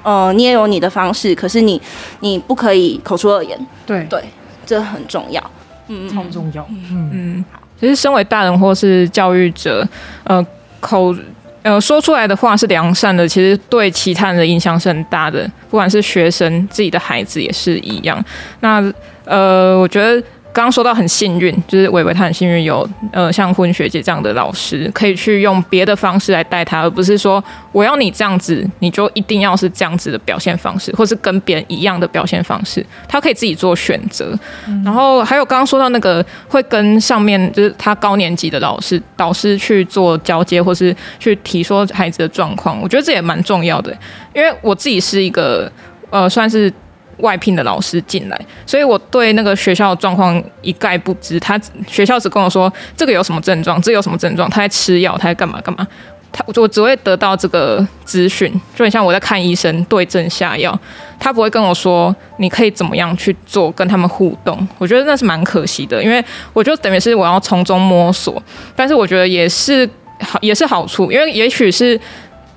[0.02, 1.80] 呃，你也有你的方式，可是你
[2.21, 4.04] 你不可以口出恶言，对。
[4.10, 4.24] 对，
[4.65, 5.52] 这很重要，
[5.89, 7.12] 嗯，超重要，嗯。
[7.13, 7.45] 嗯。
[7.86, 9.88] 其实，身为大人或是教育者，
[10.24, 10.43] 呃，
[10.80, 11.15] 口
[11.62, 18.24] 呃说出来的话是良善的，其实对其他人的影响是很大的，不管是学生、自己的孩子也是一样。
[18.62, 18.84] 那
[19.26, 20.21] 呃，我觉得。
[20.56, 34.34] 刚刚说到很幸运，就是伟伟他很幸运有呃像婚学姐这样的老师，可以去用别的方式来带他，而不是说我要你这样子，你就一定要是这样子的表现方式，或是跟别人一样的表现方式，他可以自己做选择。
[34.70, 43.94] 嗯、然后还有刚刚说到那个会跟上面就是他高年级的老师导师去做交接，或是去提说孩子的状况，我觉得这也蛮重要的，
[44.34, 45.70] 因为我自己是一个
[46.10, 46.72] 呃算是。
[47.17, 51.39] 外聘的老师进来，所以我对那个学校的状况一概不知。
[51.39, 55.88] 他学校只跟我说这个有什么症状，这有什么症状，他在吃药，他在干嘛干嘛。
[56.32, 60.78] 他我只会得到这个资讯，就很像我在看医生对症下药。
[61.19, 64.67] 他不会跟我说你可以怎么样去做，跟他们互动。
[64.78, 66.23] 我觉得那是蛮可惜的，因为
[66.54, 68.41] 我就等于是我要从中摸索。
[68.75, 71.99] 但是我觉得也是好，也是好处，因为也许是。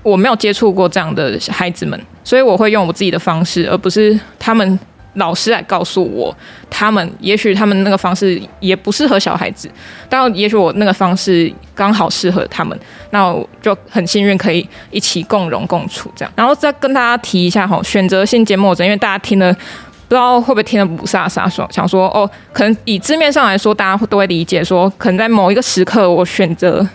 [0.05, 4.79] 我没有接触过这样的孩子们，所以我会用我自己的方式，而不是他们
[5.15, 6.37] 老师来告诉我，
[6.69, 9.67] 他们也许他们那个方式也不适合小孩子，
[10.11, 12.79] 但也许我那个方式刚好适合他们，
[13.13, 16.31] 那我就很幸运可以一起共荣共处这样。
[16.37, 26.87] 然后再跟大家提一下哈，选择性缄默症，因为大家听了不知道会不会听得雾煞煞，说想说哦，可能以字面上来说，大家都会理解说，可能在某一个时刻我选择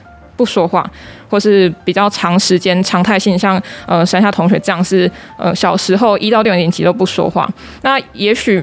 [0.44, 0.86] 不说话，
[1.30, 7.50] 或是比较长时间常态性，像呃山下同学这样是呃小时候一到六年级都不说话，
[7.82, 8.62] 那也许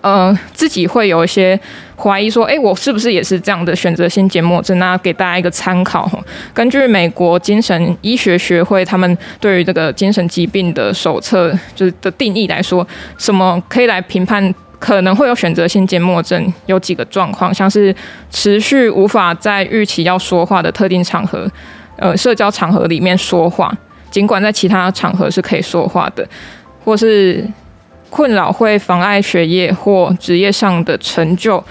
[0.00, 1.60] 呃自己会有一些
[1.94, 4.78] 怀疑说，哎，我是不是也是这样的选择性缄默症？
[4.78, 6.10] 那给大家一个参考，
[6.54, 12.86] 根据美国精神医学学会他们对于这个精神疾病的手册就是的定义来说，
[13.18, 14.54] 什么可以来评判？
[14.84, 17.94] 可能会有选择性缄默症，有几个状况，像是
[18.30, 21.50] 持续无法在预期要说话的特定场合，
[21.96, 23.74] 呃，社交场合里面说话，
[24.10, 26.28] 尽管在其他场合是可以说话的，
[26.84, 27.42] 或是
[28.10, 31.64] 困扰会妨碍学业或职业上的成就，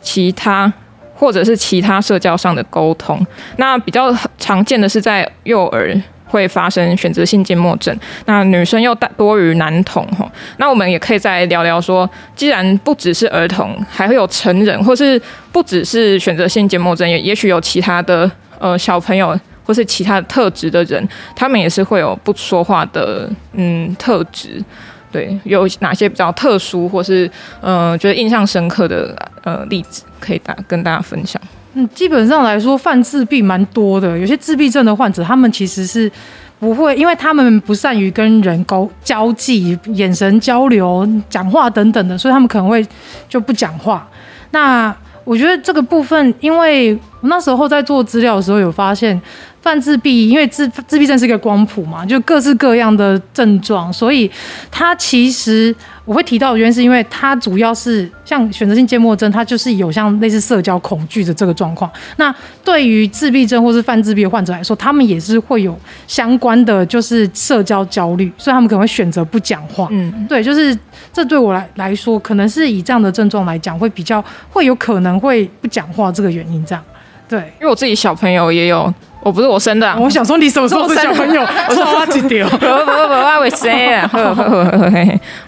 [0.00, 0.72] 其他
[1.16, 3.26] 或者是其他社交上的沟通。
[3.56, 6.00] 那比较常见的是在幼儿。
[6.30, 7.94] 会发生选择性缄默症，
[8.26, 15.20] 那女生又大多于男童哈，那我们也可以再聊聊说，既然不只是儿童，还会有成人，或是
[15.50, 24.62] 不只是选择性缄默症，也也许有其他的呃小朋友或是其他的特质的人，他们也是会有不说话的嗯特质，
[25.10, 31.40] 对，有哪些比较特殊或是呃觉得印象深刻的呃例子可以大跟大家分享。
[31.74, 34.18] 嗯，基本上来说，犯自闭蛮多的。
[34.18, 36.10] 有些自闭症的患者，他们其实是
[36.58, 42.86] 不会，因为他们不善于跟人沟交际、眼神交流、讲话等等的，所以他们可能会
[43.28, 44.08] 就不讲话。
[44.50, 44.94] 那
[45.24, 49.20] 我觉得这个部分，因为我那时候在做资料的时候有发现。
[49.62, 54.30] 犯自闭，因为自自闭症是一个光谱嘛，就各式各样的症状，所以
[54.70, 55.76] 它其实
[56.10, 61.88] 我会提到的原因是因为它主要是像选择性缄默症，它就是有像类似社交恐惧的这个状况。
[62.16, 62.34] 那
[62.64, 69.86] 对于自闭症或是泛自闭的患者来说，他们也是会有相关的就是社交焦虑，所以他们可能会选择不讲话。
[69.92, 70.76] 嗯，对，就是
[71.12, 76.84] 这对我来来说，可能是以这样的症状来讲，会比较会有可能会不讲话这个原因这样。
[77.28, 78.92] 对，因为我自己小朋友也有。
[79.22, 81.42] 我不是我生的，我想说你什么时候是小朋友？
[81.68, 82.48] 我说我几条？
[82.48, 83.40] 不不不我，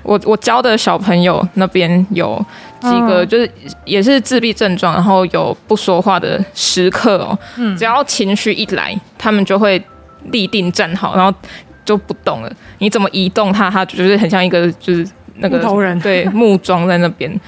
[0.04, 0.14] 我。
[0.14, 2.44] 我 我教的小朋友那边有
[2.80, 3.50] 几个，就是
[3.84, 7.38] 也是自闭症状，然后有不说话的时刻哦。
[7.56, 9.82] 嗯，只要情绪一来，他们就会
[10.30, 11.32] 立定站好，然后
[11.84, 12.52] 就不动了。
[12.78, 17.40] 你怎么移动他，他就是很像一个就是那个木头人，对，木桩在那边。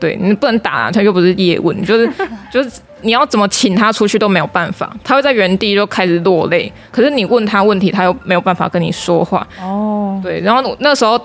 [0.00, 2.10] 对，你不能打他，又不是叶问，就是
[2.52, 2.70] 就是。
[3.00, 6.72] 你要怎么请他出去都没有办法，他会在原地就开始落泪。
[6.90, 9.46] 可是你问他问题，他又没有办法跟你说话。
[9.62, 11.16] 哦，对，然后那时候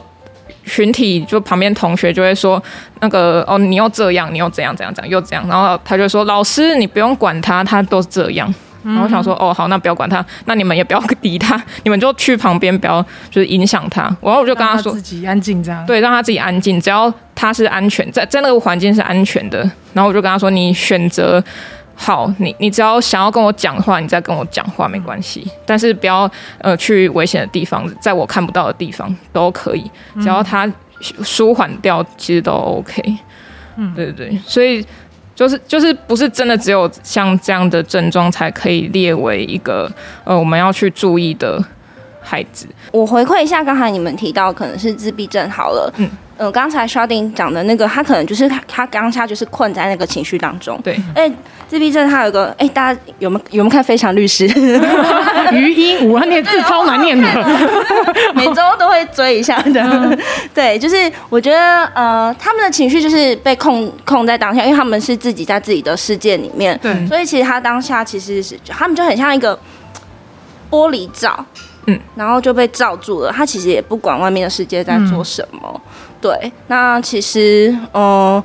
[0.65, 2.61] 群体就旁边同学就会说，
[2.99, 5.43] 那个哦，你又这样，你又怎样，怎样怎样，又怎样。
[5.47, 8.53] 然后他就说，老师你不用管他，他都是这样。
[8.83, 14.03] 然后我想说，哦，好，那不要管他，那你们也不要 理他，你们就去旁边，不要就是影响他。
[14.21, 15.85] 然后我就跟他说，他自己安静这样。
[15.85, 19.59] 对，让他自己安静，只要他是安全，在在那个环境是安全的。
[19.93, 21.41] 然后我就跟他说，你选择
[21.95, 29.89] 好，你你只要想要跟我讲话，你再跟我讲话没关系，但是不要呃去危险的地方，在我看不到的地方都可以，
[30.21, 30.69] 只要他
[30.99, 33.01] 舒缓掉，其实都 OK。
[33.77, 34.85] 嗯，对对对，所以。
[35.35, 39.91] 就是就是不是真的只有像这样的症状才可以列为一个
[40.23, 41.63] 呃我们要去注意的
[42.23, 42.65] 孩子。
[42.91, 46.09] 我回馈一下刚才你们提到可能是自闭症好了，嗯。
[46.35, 50.81] 呃，刚才 Sharding 讲的那个，他可能就是他，他当下就是困在那个情绪当中。
[50.83, 51.31] 对，哎，
[51.67, 54.49] 自闭症他有个，哎，大家有没有有没有看《非常律师》？
[55.53, 57.27] 余英武，他念字超难念的，
[58.33, 59.79] 每周都会追一下的。
[59.83, 60.19] 嗯、
[60.55, 66.77] 对，就是我觉得，呃，他们的情绪就是被控控在当下，因为他们是自己在自己的世界里面。
[66.81, 69.55] 对，所以其实他当下其实是他们就很像一个
[70.71, 71.45] 玻璃罩，
[71.85, 73.31] 嗯，然后就被罩住了。
[73.31, 75.61] 他其实也不管外面的世界在做什么。
[75.73, 75.81] 嗯
[76.23, 78.43] 对，那其实，嗯、呃，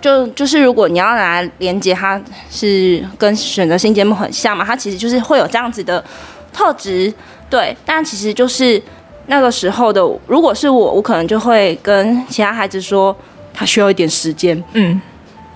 [0.00, 6.04] 就就是如果你要来连接，他是跟选择性节目很像嘛，他其实就是会有这样子的
[6.52, 7.12] 特质。
[7.50, 8.80] 对，但其实就是
[9.26, 13.16] 那个时候的，如果是我，我可能就会跟其他孩子说，
[13.52, 14.62] 他需要一点时间。
[14.74, 15.00] 嗯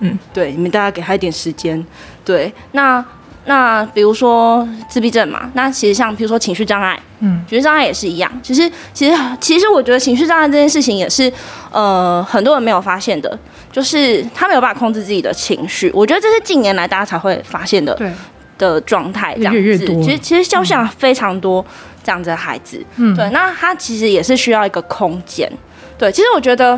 [0.01, 1.81] 嗯，对，你们大家给他一点时间。
[2.25, 3.01] 对，那。
[3.47, 8.29] 那比如说自闭症嘛，那其实像比如说情绪障碍，嗯，情绪障碍也是一样。
[8.43, 11.31] 其实其实其实我觉得情绪障碍这件事情也是，
[11.71, 13.39] 呃，很多人没有发现的，
[13.71, 15.89] 就是他没有办法控制自己的情绪。
[15.93, 18.11] 我觉得这是近年来大家才会发现的，对
[18.57, 19.61] 的状态这样子。
[19.61, 21.65] 越越多其实其实肖像非常多
[22.03, 23.29] 这样子的孩子，嗯，对。
[23.29, 25.49] 那他其实也是需要一个空间，
[25.97, 26.77] 对，其实我觉得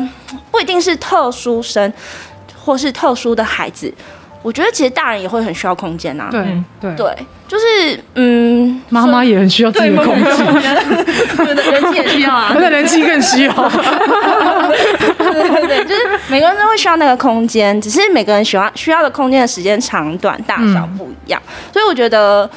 [0.52, 1.92] 不一定是特殊生
[2.56, 3.92] 或是特殊的孩子。
[4.42, 6.30] 我觉得其实大人也会很需要空间呐、啊。
[6.30, 6.44] 对
[6.80, 7.14] 对对，
[7.46, 10.24] 就是嗯，妈妈也很需要 自己的空间，
[11.36, 13.52] 对的，人气也需要啊，对，人气更需要。
[15.18, 22.48] 对对对，就是每个人都会需要那个空间，只是每个人喜欢需要的空间的时间长短大小不一样，嗯、所以我觉得。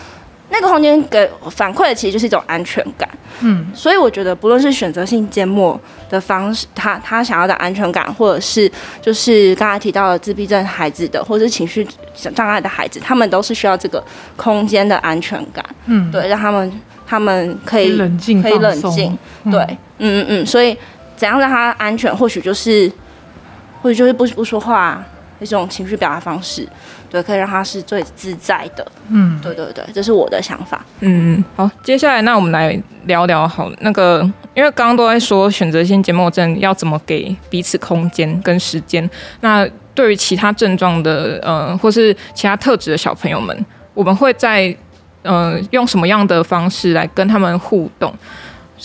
[0.54, 3.10] 那个空间给反馈的其实就是一种安全感，
[3.42, 5.80] 嗯，所以我觉得不论是选择性缄默
[6.12, 11.86] 的方式，他他想要的安全感，或者是就是刚才提到的自闭症孩子的，或者是情绪
[12.36, 14.04] 障碍的孩子，他们都是需要这个
[14.38, 19.60] 空间的安全感，嗯，对，让他们他们可以冷静，可以冷静，对，
[19.98, 20.78] 嗯嗯嗯，所以
[21.18, 22.92] 怎样让他安全，或许就是
[23.82, 25.04] 或许就是不不说话
[25.44, 26.68] 一种情绪表达方式。
[27.10, 28.84] 对，可以让他是最自在的。
[29.10, 30.84] 嗯，对对对，这是我的想法。
[31.02, 32.76] 嗯，好，接下来那我们来
[33.06, 34.22] 聊聊好那个，
[34.56, 39.08] 因为刚刚都在说选择性缄默症要怎么给彼此空间跟时间。
[39.42, 39.64] 那
[39.94, 43.56] 对于其他症状的呃，或是其他特质的小朋友们，
[43.94, 44.76] 我们会在
[45.22, 48.12] 呃用什么样的方式来跟他们互动？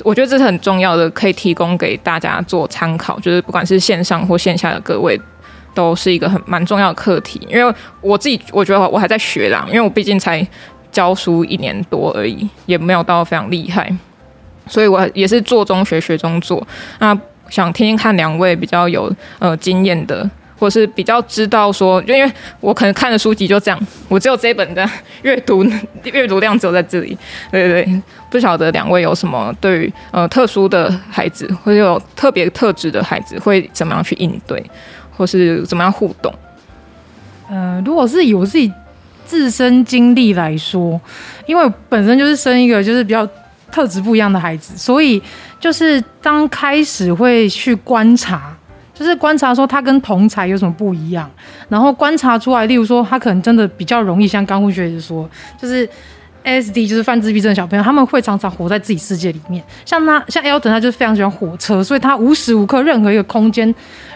[0.05, 3.19] 我觉得这是很重要的，可以提供给大家做参考。
[3.21, 5.19] 就是不管是线上或线下的各位。
[5.75, 10.47] 都是一个很蛮重要的课题，因为我自己我觉得我还在学啦，因为我毕竟才
[10.91, 13.95] 教书一年多而已，也没有到非常厉害，
[14.67, 16.67] 所以我也是做中学学中做。
[16.99, 17.17] 那
[17.49, 24.89] 想听听看两位比较有呃经验的，或是比较知道说，就因为我可能看的书籍就这样，我只有这本的
[25.23, 25.65] 阅读
[26.03, 27.17] 阅读量只有在这里，
[27.51, 34.63] 对对对，不晓得两位有什么对于呃特殊的孩子或者有特别特质的孩子会怎么样去应对？
[35.19, 36.33] 或是怎么样互动？
[37.51, 38.73] 呃，如果是以我自己
[39.27, 40.99] 自身经历来说，
[41.47, 43.29] 因为本身就是生一个就是比较
[43.71, 45.21] 特质不一样的孩子，所以
[45.61, 48.57] 就是当开始会去观察，
[48.95, 51.31] 就是观察说他跟同才有什么不一样，
[51.69, 55.29] 然后观察出来，例如说他可能真的比较容易，像刚护学姐说，
[55.61, 55.87] 就是。
[56.49, 59.63] S D 就是犯自闭症的小朋友，他们会常常活在自己世界里面。
[59.85, 63.73] 像他，像 Elton，他就是非常喜欢火车，所以他无时无刻、任何一个空间、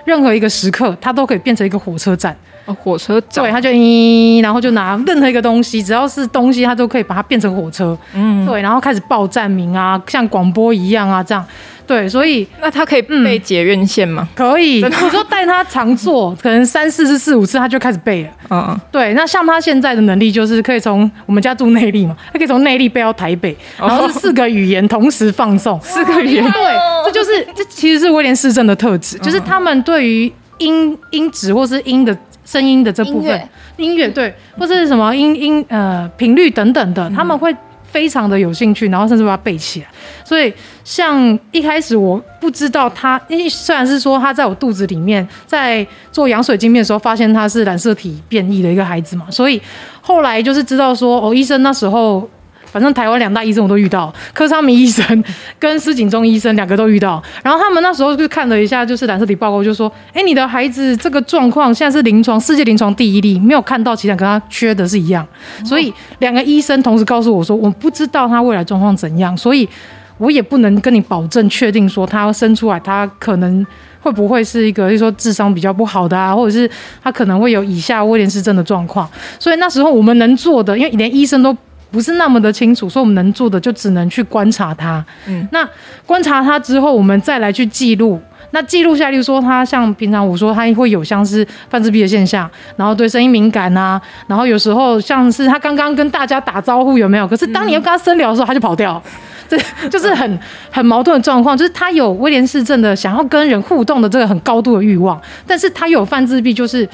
[0.07, 2.35] 任何一个时刻，他都可以变成一个火车站。
[2.65, 3.45] 哦，火车站。
[3.45, 7.97] 对，他就咦，然后就拿任何一个东西，只要是东西，他都可以把它变成火车。
[8.15, 11.45] 嗯，对，然后开始报站名啊，像广播一样啊，这样。
[11.85, 14.27] 对，所以那他可以背捷运线吗？
[14.37, 18.31] 可以，我说带他常坐，可能三四次、四五次，他就开始背了。
[18.51, 19.13] 嗯，对。
[19.15, 26.45] 那像他现在的能力，就是可以从我们家住内坜嘛，他可以从内坜背到台北，然后是四个语言同时放送，四个语言。
[26.53, 26.63] 对，
[27.05, 32.17] 这就是这其实是威廉市政的特质，就是他们对于音音质或是音的
[32.53, 33.49] 声音的这部分
[33.79, 37.55] 音乐，对，或是什么音音呃频率等等的，他们会。
[37.93, 39.87] 非常的有兴趣，然后甚至把它背起来。
[40.25, 40.51] 所以，
[40.83, 49.61] 像一开始我不知道他，因为虽然是说他在我肚子里面，在做羊水镜片的时候，发现他是染色体变异的一个孩子嘛，所以
[50.01, 52.27] 后来就是知道说，哦，医生那时候。
[52.73, 55.25] 反正台湾两大医生我都遇到，柯昌明医生
[55.59, 57.23] 跟施景忠医生两个都遇到。
[57.45, 65.27] 然后他们那时候就看了一下，就是染色体报告，就说：“哎，你的孩子这个状况现在是临床世界临床第一例，没有看到其他跟他缺的是一样。”
[65.67, 69.69] 所以两个医生同时告诉我说：“我不知道他未来状况怎样，所以
[70.17, 73.67] 我也不能跟你保证确定说他生出来他可能
[74.01, 76.71] 会不会是一个，就是说智商比较不好的啊，或者是
[77.03, 79.07] 他可能会有以下威廉斯症的状况。
[79.39, 81.55] 所以那时候我们能做的，因为连医生都。
[81.93, 85.05] 不是那么的清楚，所以我们能做的就只能去观察他。
[85.29, 85.69] 嗯，那
[86.05, 88.21] 观察他之后，我们再来去记录。
[88.55, 97.27] 那记录下来，例如说他像平常我说他会有像是犯自闭的现象，然后对声音敏感啊，然后有时候像是他刚刚跟大家打招呼有没有？
[97.27, 99.03] 可是当你要跟他深聊的时候，他就跑掉，
[99.49, 100.39] 这就是很
[100.71, 101.57] 很矛盾的状况。
[101.57, 106.87] 就是他有威廉氏症的想要跟人互动的这个很高度的欲望，但是他有犯自闭，就是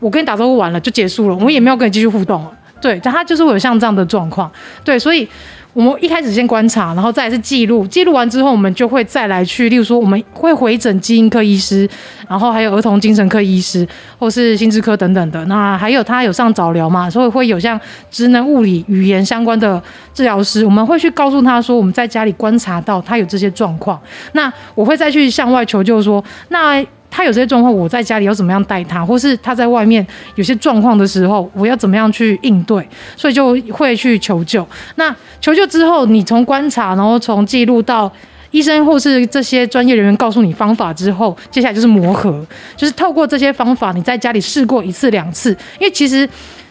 [0.00, 2.50] 我跟你打招呼完了就结束了，我们也没有跟你继续互动了。
[2.84, 4.50] 对，但他就是会有像这样的状况，
[4.84, 5.26] 对，所以
[5.72, 11.88] 我们一开始先观察，然后再是记录，记录完之后，我们就会再来去，例如说我们会回诊基因科医师，
[12.28, 15.42] 然后还有儿童精神科医师，或是心智科等等的。
[15.46, 17.80] 那还有他有上早疗嘛，所以会有像
[18.10, 19.82] 职能、物理、语言相关的
[20.12, 23.98] 治疗师，我们会去告诉他说，我们在家里观察到他有这些状况，
[24.32, 26.84] 那我会再去向外求救说，那。
[27.16, 30.04] 他有这些状况，我在家里要怎么样带他，或是他在外面
[30.34, 32.84] 有些状况的时候，我要怎么样去应对，
[33.16, 34.66] 所以就会去求救。
[34.96, 38.12] 那求救之后，你从观察，然后从记录到
[38.50, 42.44] 医生或是这些专业人员告诉你方法之后，接下来就是磨合，
[42.76, 46.28] 就是透过这些方法，你在家里试过一次两次，因为其实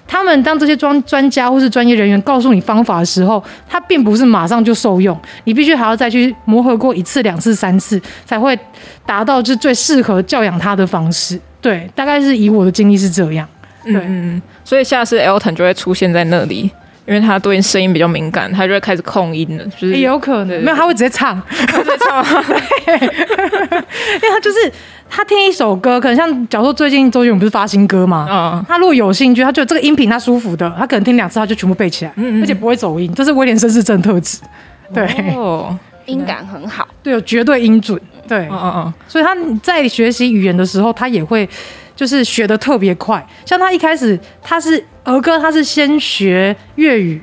[0.08, 8.58] 他们当这些专专家或是专业人员告诉你方法的时候，他并不是马上就受用，你必须还要再去磨合过一次、两次、三次，才会
[9.06, 11.40] 达到就最适合教养他的方式。
[11.62, 13.48] 对，大概是以我的经历是这样。
[13.84, 16.70] 对，嗯，所以下次 Elton 就会出现在那里。
[17.06, 20.64] 因为他对声音比较敏感，他就会开始控音了，就是、欸、有可能。
[20.64, 22.24] 没有，他会直接唱，直接唱，
[22.88, 24.72] 因为他就是
[25.10, 34.40] 他听一首歌，可能像假如说最近周杰伦不是发新歌嘛，嗯，他如果有兴趣，他觉得这个音频他舒服的，他可能听两次他就全部背起来，嗯，而且不会走音，这是威廉绅士症特质，
[34.94, 41.50] 对，哦，音感很好，对，有绝对音准，对，嗯嗯嗯，所以他在学习语言的时候，他也会。
[41.96, 47.22] 就是学的特别快，像他一开始他是儿歌，他是先学粤语，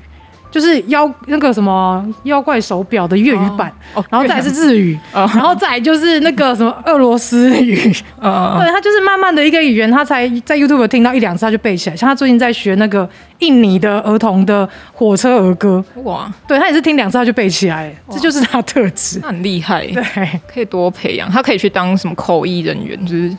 [0.51, 7.77] 就是妖那个什么妖怪手表的粤语版，哦，然后再是日语，哦，然后再就是那个什么俄罗斯语，
[8.21, 11.97] 哦，对，他就是慢慢的一个语言，他才在 YouTube 听到一两次他就背起来。
[11.97, 13.09] 像他最近在学那个
[13.39, 23.37] 印尼的儿童的火车儿歌，哇，对他也是听两次他就背起来，这就是他的特质，那很厉害，对，可以多培养，他可以去当什么口译人员，就是。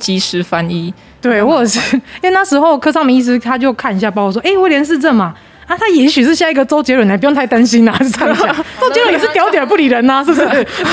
[0.00, 5.34] 即时翻译，对，或者是 因为那时候柯尚明医师他就看一下包，说，哎、欸，威廉氏症嘛，
[5.66, 8.56] 啊，他也许是下一个周杰伦，不用太担心呐、啊，是这样讲。
[8.80, 10.42] 周杰伦也是屌屌不理人呐、啊，是不是？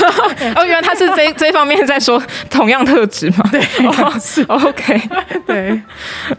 [0.54, 3.48] 哦，原来他是这这方面在说同样特质嘛？
[3.50, 3.60] 对，
[4.20, 5.00] 是 OK，
[5.46, 5.80] 对，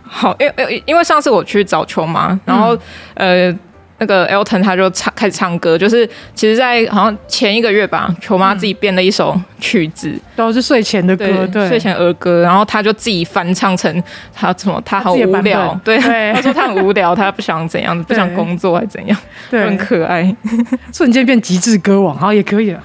[0.04, 2.76] 好，因为因为上次我去找球嘛，然后、
[3.16, 3.60] 嗯、呃。
[4.00, 19.18] 那个 Elton 他就唱开始唱歌，就是其实，在好像前一个月吧，球妈自己编了一首曲子，都是睡前的歌，对，对睡前儿歌，然后他就自己翻唱成他什么，他好无聊，对，对他说他很无聊，他不想怎样，不想工作还是怎样，
[19.52, 20.36] 对，很可爱，
[20.94, 22.82] 瞬间变极致歌王，好也可以了。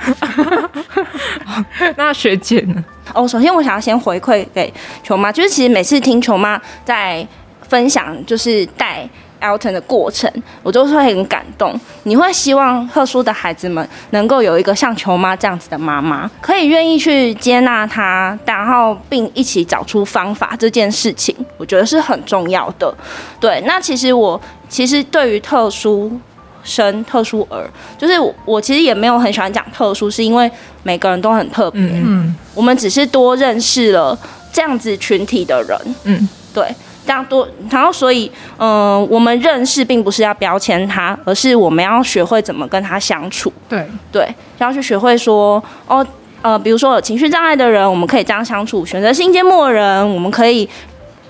[1.97, 2.85] 那学姐呢？
[3.13, 4.73] 哦，首先我想要先回馈给
[5.05, 7.25] 球妈，就是其实每次听球妈在
[7.69, 9.09] 分享，就是带。
[9.45, 10.31] Elton 的过程，
[10.63, 11.79] 我就是会很感动。
[12.05, 20.57] 你会希望特殊的孩子们能够有一个像球妈这样子的妈妈，可以愿意去接纳他，然后并一起找出方法。
[20.59, 22.95] 这件事情，我觉得是很重要的。
[23.39, 26.11] 对，那其实我其实对于特殊
[26.63, 27.69] 生、特殊儿，
[27.99, 30.51] 就是我，我其实也没有很喜欢讲特殊，是因为
[30.83, 31.83] 每个人都很特别。
[31.83, 34.19] 嗯，我们只是多认识了
[34.53, 35.79] 这样子群体的人。
[36.05, 36.75] 嗯，对。
[37.07, 43.53] 这样多，然后所以，嗯、呃，我们认识并不是要标签他，而是我们要学会怎么跟他相处。
[43.69, 44.27] 对对，
[44.59, 46.07] 要去学会说，哦，
[46.41, 50.69] 呃，比如说有情绪障碍的人，我们可以这样相处；选择性缄默的人，我们可以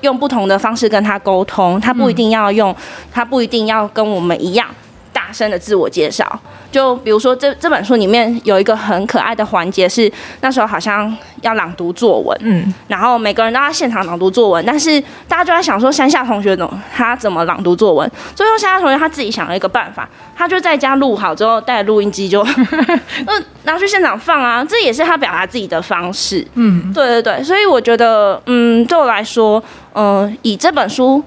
[0.02, 1.80] 用不同的方式跟他沟通。
[1.80, 2.76] 他不一定要用，嗯、
[3.12, 4.68] 他不一定要跟我们一样
[5.12, 6.40] 大声的自我介绍。
[6.74, 10.10] 就比如说这这本书里面有一个很可爱的环节，是
[10.40, 18.10] 那时候好像要朗读作文，嗯，然后每个人都要现场朗读作文，但是大家就在想说山下同学怎么他怎么朗读作文？
[18.34, 29.62] 最后山下同学他自己想了一个办法，他就在家录好之后带录音机就嗯 拿去现场放啊，这也是他表达自己的方式，嗯，对对对，所以我觉得嗯对我来说，
[29.92, 31.22] 嗯、呃、以这本书。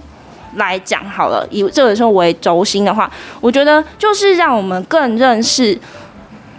[0.58, 3.10] 来讲好了，以这个时候为轴心的话，
[3.42, 5.80] 我觉得就是让我们更认识，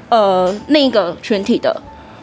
[0.08, 1.80] 呃，那个群体的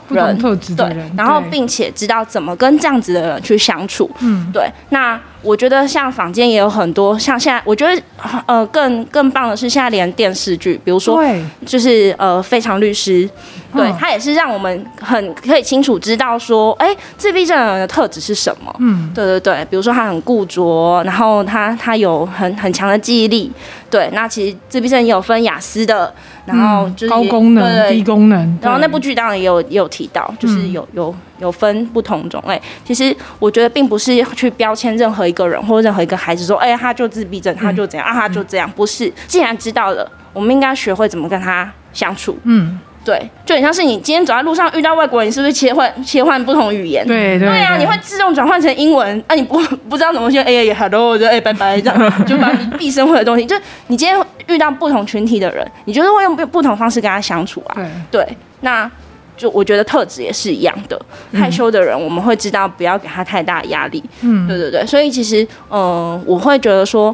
[0.10, 5.20] 人，特质的人，对，然后并且知道怎么跟这样子的人去相处，嗯，对，那。
[5.46, 8.02] 我觉得像坊间也有很多，像现在我觉得
[8.48, 11.24] 呃更更棒的是现在连电视剧，比如说
[11.66, 13.30] 就是呃非常律师，
[13.74, 18.76] 对，他也是让我们很可以清楚知道说，哎，自闭症人的特质是什么？
[18.80, 23.52] 嗯，对对对，比如说他很固着，然后他他有很很强的记忆力，
[23.90, 26.12] 对，那其实自闭症也有分雅思的，
[26.46, 31.14] 然后就是高功能、低功能，然后那部剧当然也有也有提到，就是有有。
[31.40, 39.12] 有分不同种类，其实我觉得并不是去标签任何一个人或任何一个孩子说，哎，他就自闭症，他就怎样、嗯、啊，他就这样，不是。
[39.28, 42.38] 既然知道了，我们应该学会怎么跟他相处。
[42.44, 47.06] 嗯，对，就很像是你今天走在路上遇到外国人，你是不是切换切换不同语言？
[47.06, 49.60] 对对，对啊，你会自动转换成英文，啊，你不
[49.90, 53.56] 不知道怎么说，哎呀，hello，就哎拜拜这样， 就把你毕生会的东西，就
[53.88, 54.18] 你今天
[54.48, 57.76] 遇到不同群体的人，你就是会用不同方式跟他相处啊。
[58.10, 58.90] 对，对，那。
[59.38, 61.00] 就我觉得特质也是一样的，
[61.34, 64.04] 害羞的人我们会知道不要给他太大压力。
[64.22, 67.14] 嗯，对对对，所以其实，嗯、呃，我会觉得说，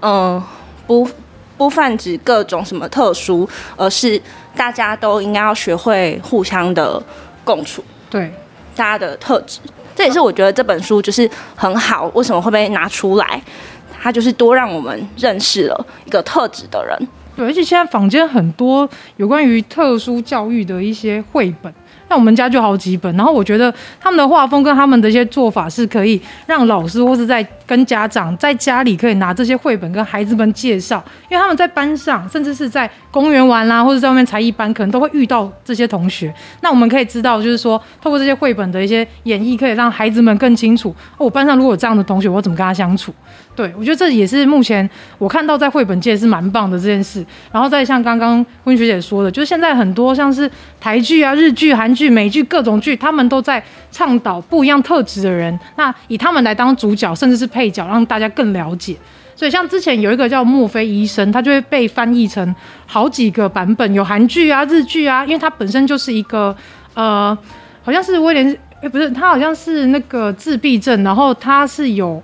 [0.00, 0.44] 嗯、呃，
[0.86, 1.08] 不
[1.56, 4.20] 不泛指各种什么特殊，而是
[4.56, 7.02] 大家都应该要学会互相的
[7.44, 7.82] 共处。
[8.10, 8.32] 对，
[8.76, 9.58] 大家的特质，
[9.94, 13.42] 这也是我觉得这本书就是很好，为什么会被拿出来？
[14.02, 17.08] 它就是多让我们认识了一个特质的人。
[17.34, 21.72] 对，而且现在坊间很多有关于特殊教育的一些绘本，
[22.08, 23.14] 那我们家就好几本。
[23.16, 27.42] 然后我觉得他们的画风跟他们的一些做法是可以让老师或是在
[27.72, 36.30] 跟家长在家里可以拿这些绘本跟孩子们介绍，因为他们在班上，甚至是在公园玩啦，或者在外面才艺班，可能都会遇到这些同学。
[36.60, 43.10] 那我们可以知道，就是说，透过这些绘本的一些演绎，可以让孩子们更清楚，哦，我班上如果有这样的同学，我怎么跟他相处？
[43.54, 47.24] 对，我觉得这也是目前我看到在绘本界是蛮棒的这件事。
[47.50, 50.50] 然后再像刚刚温学姐说的，就是现在很多像是
[50.80, 58.96] 台剧啊、日剧、韩剧、美剧各种剧，他们都在倡导不一样特质的人，那以他们来当主角，甚至是配配角，让大家更了解。
[59.36, 62.54] 所以像之前有一个叫墨菲医生，他就会被翻译成
[62.86, 66.56] 好几个版本，有韩剧啊、日剧啊，因为他本身就是一个
[66.94, 67.36] 呃，
[67.82, 72.20] 好像是威廉，哎，不是，他好像是那个自闭症，然后他是有。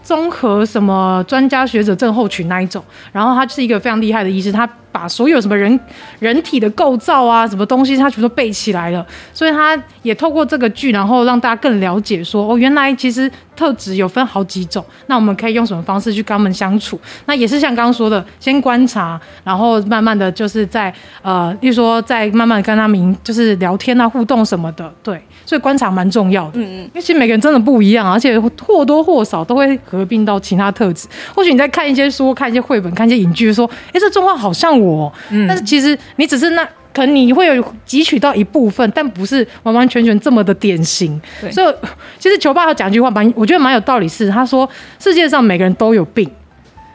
[0.00, 2.82] 综合什么专家学者症候群那一种，
[3.12, 5.78] 然后他是一个非常厉害的医师，他把所有什么人
[6.18, 16.98] 人体的构造啊，什么东西，他全都背起来了，所以他也透过这个剧，然后让大家更了解说，哦，原来其实特质有分好几种，那我们可以用什么方式去跟他们相处？
[17.26, 25.20] 那也是像刚刚说的，先观察，然后慢慢的就是在呃，例如说在慢慢跟他们就是聊天啊、互动什么的，对。
[25.44, 31.08] 所以观察蛮重要的，嗯嗯，因为其实每个人真的不一样，而且或多或少都会合并到其他特质。
[31.34, 36.64] 或许你在看一些书、看一些绘本、看一些影剧，说，哎、欸，这状况好像我，嗯，但是其实你只是那，
[36.94, 41.20] 可能你会有汲取到一部分，但不是完完全全这么的典型。
[41.50, 41.74] 所以
[42.18, 44.68] 其实球爸他讲一句话蛮，我觉得蛮有道理，是他说
[44.98, 46.28] 世界上每个人都有病，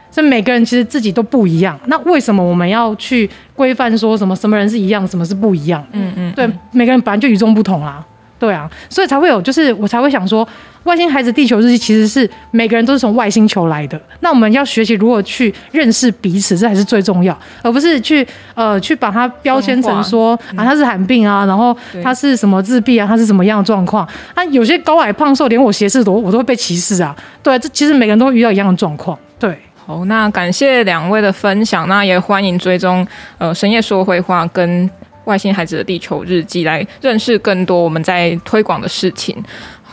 [0.09, 1.79] 所以每个人其实自己都不一样。
[1.85, 5.85] 那为什么我们要去规范说什么什么人是一样，什么是不一样？
[5.91, 8.05] 嗯嗯，对，每个人本来就与众不同啊。
[8.39, 10.45] 对啊，所以才会有，就是我才会想说，
[10.83, 13.99] 外星孩子地球日记其实是每个人都是从外星球来的。
[14.19, 24.07] 那我们要学习如何去认识彼此，这才是最重要，而不是去呃去把它标签成说啊他是罕病啊，然后他是什么自闭啊，他是什么样的状况？
[24.35, 27.15] 那有些高矮胖瘦，连我斜视都我都会被歧视啊。
[27.41, 29.17] 对啊，这其实每个人都会遇到一样的状况。
[29.39, 33.07] 对，好，那感谢两位的分享，那也欢迎追踪
[33.37, 34.89] 呃深夜说会话跟。
[35.25, 39.33] 外星孩子的地球日记，来认识更多我们在推广的事情。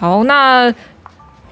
[0.01, 0.73] 好，那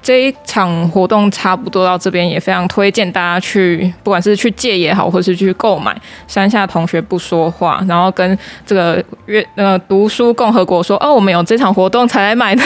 [0.01, 5.93] 这一场活动差不多到这边，也非常推荐大家去，不管是去借也好，或是去购买
[6.27, 8.35] 《山下同学不说话》，然后跟
[8.65, 12.63] 这个阅呃读书共和国说哦，我们有这场活动 才来买的，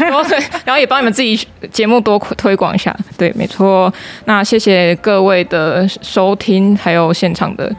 [0.00, 0.24] 然后
[0.64, 1.38] 然后也帮你们自己
[1.70, 2.96] 节目多推广一下。
[3.18, 3.92] 对，没错。
[4.24, 7.70] 那谢谢各位的收听，还有现场的。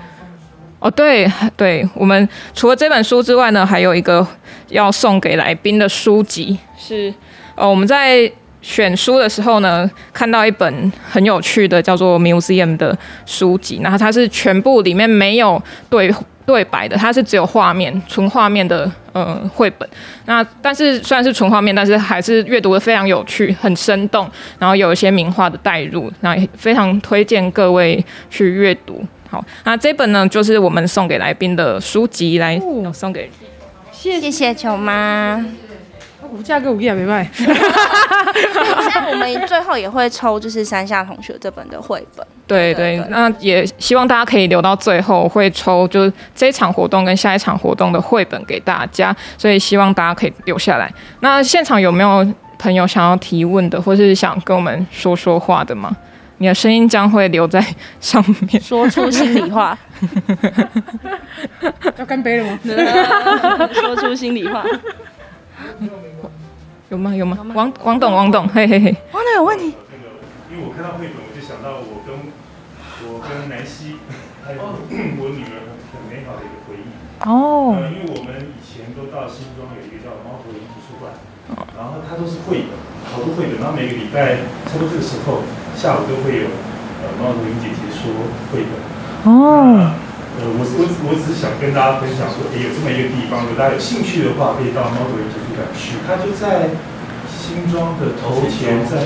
[0.78, 4.26] 哦，对对，我们除了这本书之外呢，还有一个
[4.70, 7.14] 要送给来宾的书籍是，
[7.60, 8.32] 呃，我们在
[8.62, 16.10] 选书的时候呢，看到一本很有趣的叫做《Museum》的书籍，然后它是全部里面没有对
[16.46, 19.88] 对白的，它是只有画面，纯画面的呃绘本。
[20.26, 29.04] 那但是虽然是纯画面，但是还是阅读的非常有趣，很生动，然后有一些名画的带入，那也非常推荐各位去阅读。
[29.30, 32.58] 好，那这本呢，就是我们送给来宾的书籍，来
[32.94, 33.30] 送给，
[33.92, 35.46] 谢谢球妈，
[36.32, 37.30] 无价格无价，没卖。
[38.94, 42.26] 那我们最后也会抽，就是山下同学这本的绘本。
[42.48, 50.92] 对对，对，那也希望大家可以留到最后，会抽就是这一场活动跟下一场活动的绘本给大家，所以希望大家可以留下来。
[51.20, 52.26] 那现场有没有
[52.58, 55.96] 朋友想要提问的，或是想跟我们说说话的吗？
[56.42, 57.62] 你的声音将会留在
[58.00, 59.78] 上面，说出心里话。
[61.98, 62.58] 要干杯了吗？
[63.76, 64.64] 说出心里话。
[66.90, 67.16] 有吗？
[67.16, 67.38] 有吗？
[67.54, 68.96] 王王董，王董，嘿嘿嘿。
[69.12, 69.76] 王董有问题。
[69.92, 70.18] 那个，
[70.50, 72.16] 因为我看到绘本，我就想到我跟
[73.06, 74.02] 我跟南希，
[74.44, 76.88] 还有我女儿很美好的一个回忆。
[77.30, 77.78] 哦。
[77.78, 81.14] 呃，因为我们以前都到新庄有一个叫猫头鹰图书馆，
[81.78, 82.74] 然后它都是绘本，
[83.14, 85.44] 好多绘本，然后每个礼拜差不多这个时候。
[85.80, 86.48] 下午都会有
[87.00, 88.12] 呃猫头鹰姐姐说
[88.52, 89.96] 绘本哦，呃
[90.46, 96.72] 我我我只是想跟大家分享说，哎有这么一个地方，如果大家有兴趣的话，可以到猫头鹰图书馆去，它就在
[97.28, 99.04] 新庄的头前站，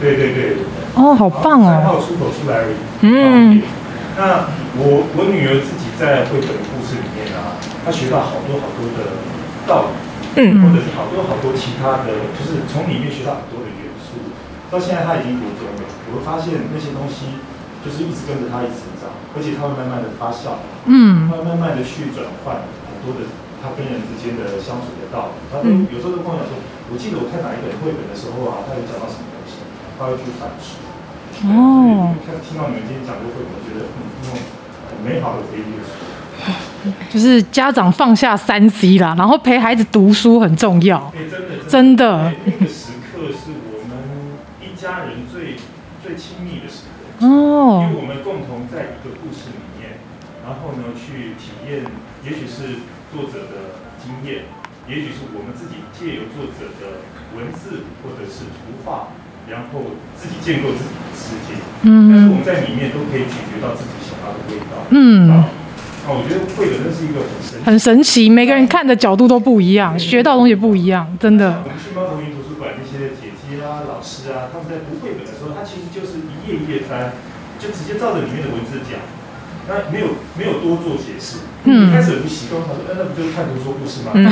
[0.00, 0.60] 对对对，
[0.94, 3.62] 哦好棒哦，三号出口出来而已，嗯，
[4.18, 9.16] 那我我女儿自己在绘本故事里面啊，她学到好多好多的
[9.64, 14.18] 道理，嗯，或者是好多好多其他的，就是从里面学到很多的元素，
[14.70, 15.86] 到现在她已经国中了。
[16.10, 17.36] 我会发现那些东西
[17.84, 20.58] 就是一直跟着她一直成长，而且他会慢慢的发酵，
[20.90, 23.30] 嗯，会慢慢的去转换很多的
[23.62, 25.38] 他跟人之间的相处的道理。
[25.46, 26.58] 他都有时候都跟我讲说，
[26.90, 29.62] 我记得我看哪一本绘本的时候啊，他有讲到什么东西，
[29.94, 30.82] 他会去反思。
[31.46, 34.42] 哦，看听到你们今天讲过绘本，我觉得嗯，那种
[34.90, 35.70] 很美好的回忆。
[37.10, 41.12] 就是家长放下三 C 啦，然后陪孩子读书很重要。
[41.14, 42.32] 欸、真的，真的。
[42.44, 43.98] 那个时刻是我们。
[44.62, 45.56] 一家人最
[46.04, 49.17] 最亲密的时刻哦，因为我们共同在一个
[50.48, 51.84] 然后呢去体验，
[52.24, 52.80] 也许是
[53.12, 54.48] 作者的经验，
[54.88, 57.04] 也许是我们自己借由作者的
[57.36, 59.12] 文字或者是图画，
[59.44, 61.60] 然后自己建构自己的世界。
[61.84, 64.88] 嗯，但是我们在里面都可以咀嚼到自己想要的味道。
[64.88, 65.44] 嗯。
[66.08, 71.60] 我觉得绘本真是一个很神很神奇，每个人看的角度都不一样，学到东西不一样，真的。
[71.60, 77.12] 我们去猫头鹰图书馆那些姐姐啊、老师啊，他们在读绘本的时候，他其实就是一页一页翻，
[77.60, 78.96] 就直接照着里面的文字讲，
[79.68, 81.44] 那没有没有多做解释。
[81.64, 81.88] 嗯。
[81.88, 84.10] 一开始很不习惯，他说：“哎那不就是看图说故事吗？
[84.16, 84.24] 文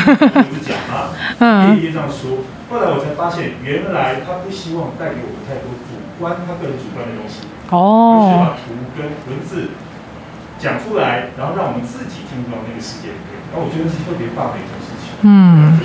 [0.51, 1.76] 字讲吗？” 嗯。
[1.76, 2.43] 一页页这样说。
[2.70, 7.47] 后来我才发现，原来他不希望带给我们太多主观，他个人主观的东西。
[7.70, 7.76] 哦。
[7.76, 9.70] 而是把图跟文字。
[10.59, 15.12] 讲出来，然后让我们自己进入到那个世界里面，然后我觉得是特别棒的一件事情。
[15.20, 15.78] 嗯，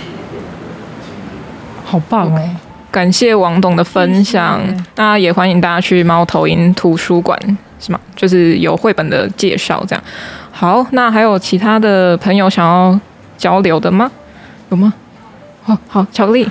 [1.83, 2.55] 好棒哎！
[2.89, 4.61] 感谢王董的分享，
[4.95, 7.37] 那也欢迎大家去猫头鹰图书馆，
[7.81, 7.99] 是吗？
[8.15, 10.03] 就是有绘本的介绍这样。
[10.51, 12.99] 好，那还有其他的朋友想要
[13.37, 14.09] 交流的吗？
[14.69, 14.93] 有吗？
[15.63, 16.47] 好好，巧克力。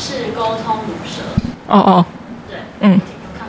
[0.00, 1.22] 是沟通鲁蛇
[1.66, 2.06] 哦哦，
[2.48, 2.98] 对，嗯，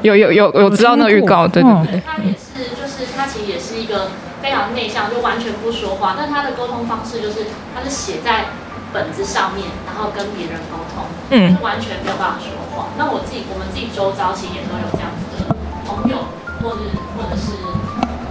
[0.01, 2.01] 有有有有知道那个预告，对对对。
[2.05, 4.09] 它也是，就是它其实也是一个
[4.49, 6.15] 非常内向，就完全不说话。
[6.17, 8.49] 但他的沟通方式就是，他是写在
[8.91, 12.89] 本子上面，然后跟别人沟通，嗯，是完全没有办法说话。
[12.97, 15.53] 那我自己，我们自己周遭其实也都有这样子的
[15.85, 16.25] 朋友，
[16.65, 16.81] 或者
[17.13, 17.53] 或者是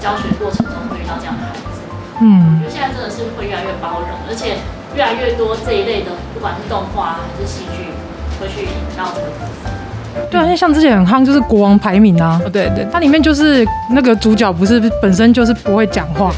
[0.03, 1.87] 教学过程中会遇到这样的孩子，
[2.19, 4.59] 嗯，我觉得现在真的是会越来越包容，而且
[4.99, 7.95] 越来越多这一类的，不管是动画还是戏剧。
[8.39, 9.88] 会去引到这个部分。
[10.31, 12.41] 对啊，像之前很夯，就是国王排名啊。
[12.53, 16.33] 对对，它里面就是那个主角不是本身就是不会讲话。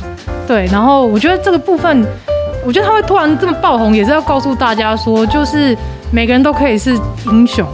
[0.47, 2.05] 对，然后我觉得这个部分，
[2.65, 5.77] 我觉得他会突然这么爆红，也是要告诉大家说，就是
[6.11, 7.67] 每个人都可以是英雄。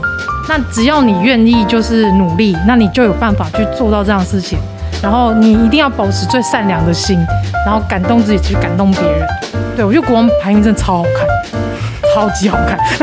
[0.48, 4.58] 那只要你愿意，就是努力，那你就有办法去做到这样的事情。
[5.02, 7.18] 然后你一定要保持最善良的心，
[7.64, 9.26] 然后感动自己去感动别人。
[9.76, 11.26] 对，我觉得国王排名真的超好看。
[12.14, 12.78] 超级好看，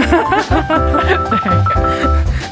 [1.29, 1.37] 对，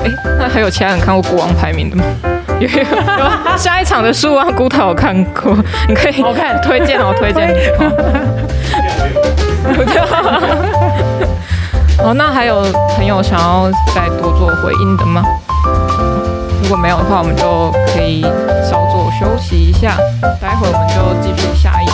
[0.04, 2.04] 哎、欸，那还有其他人看过《国王排名》的吗？
[2.60, 5.58] 有有有，下一场的书啊，菇桃有看过，
[5.90, 7.56] 你可以我看，推荐哦， 推荐。
[11.98, 12.62] 好，那还有
[12.96, 15.24] 朋友想要再多做回应的吗？
[16.64, 18.22] 如果没有的话，我们就可以
[18.64, 19.98] 稍作休息一下，
[20.40, 21.91] 待会儿我们就继续下一。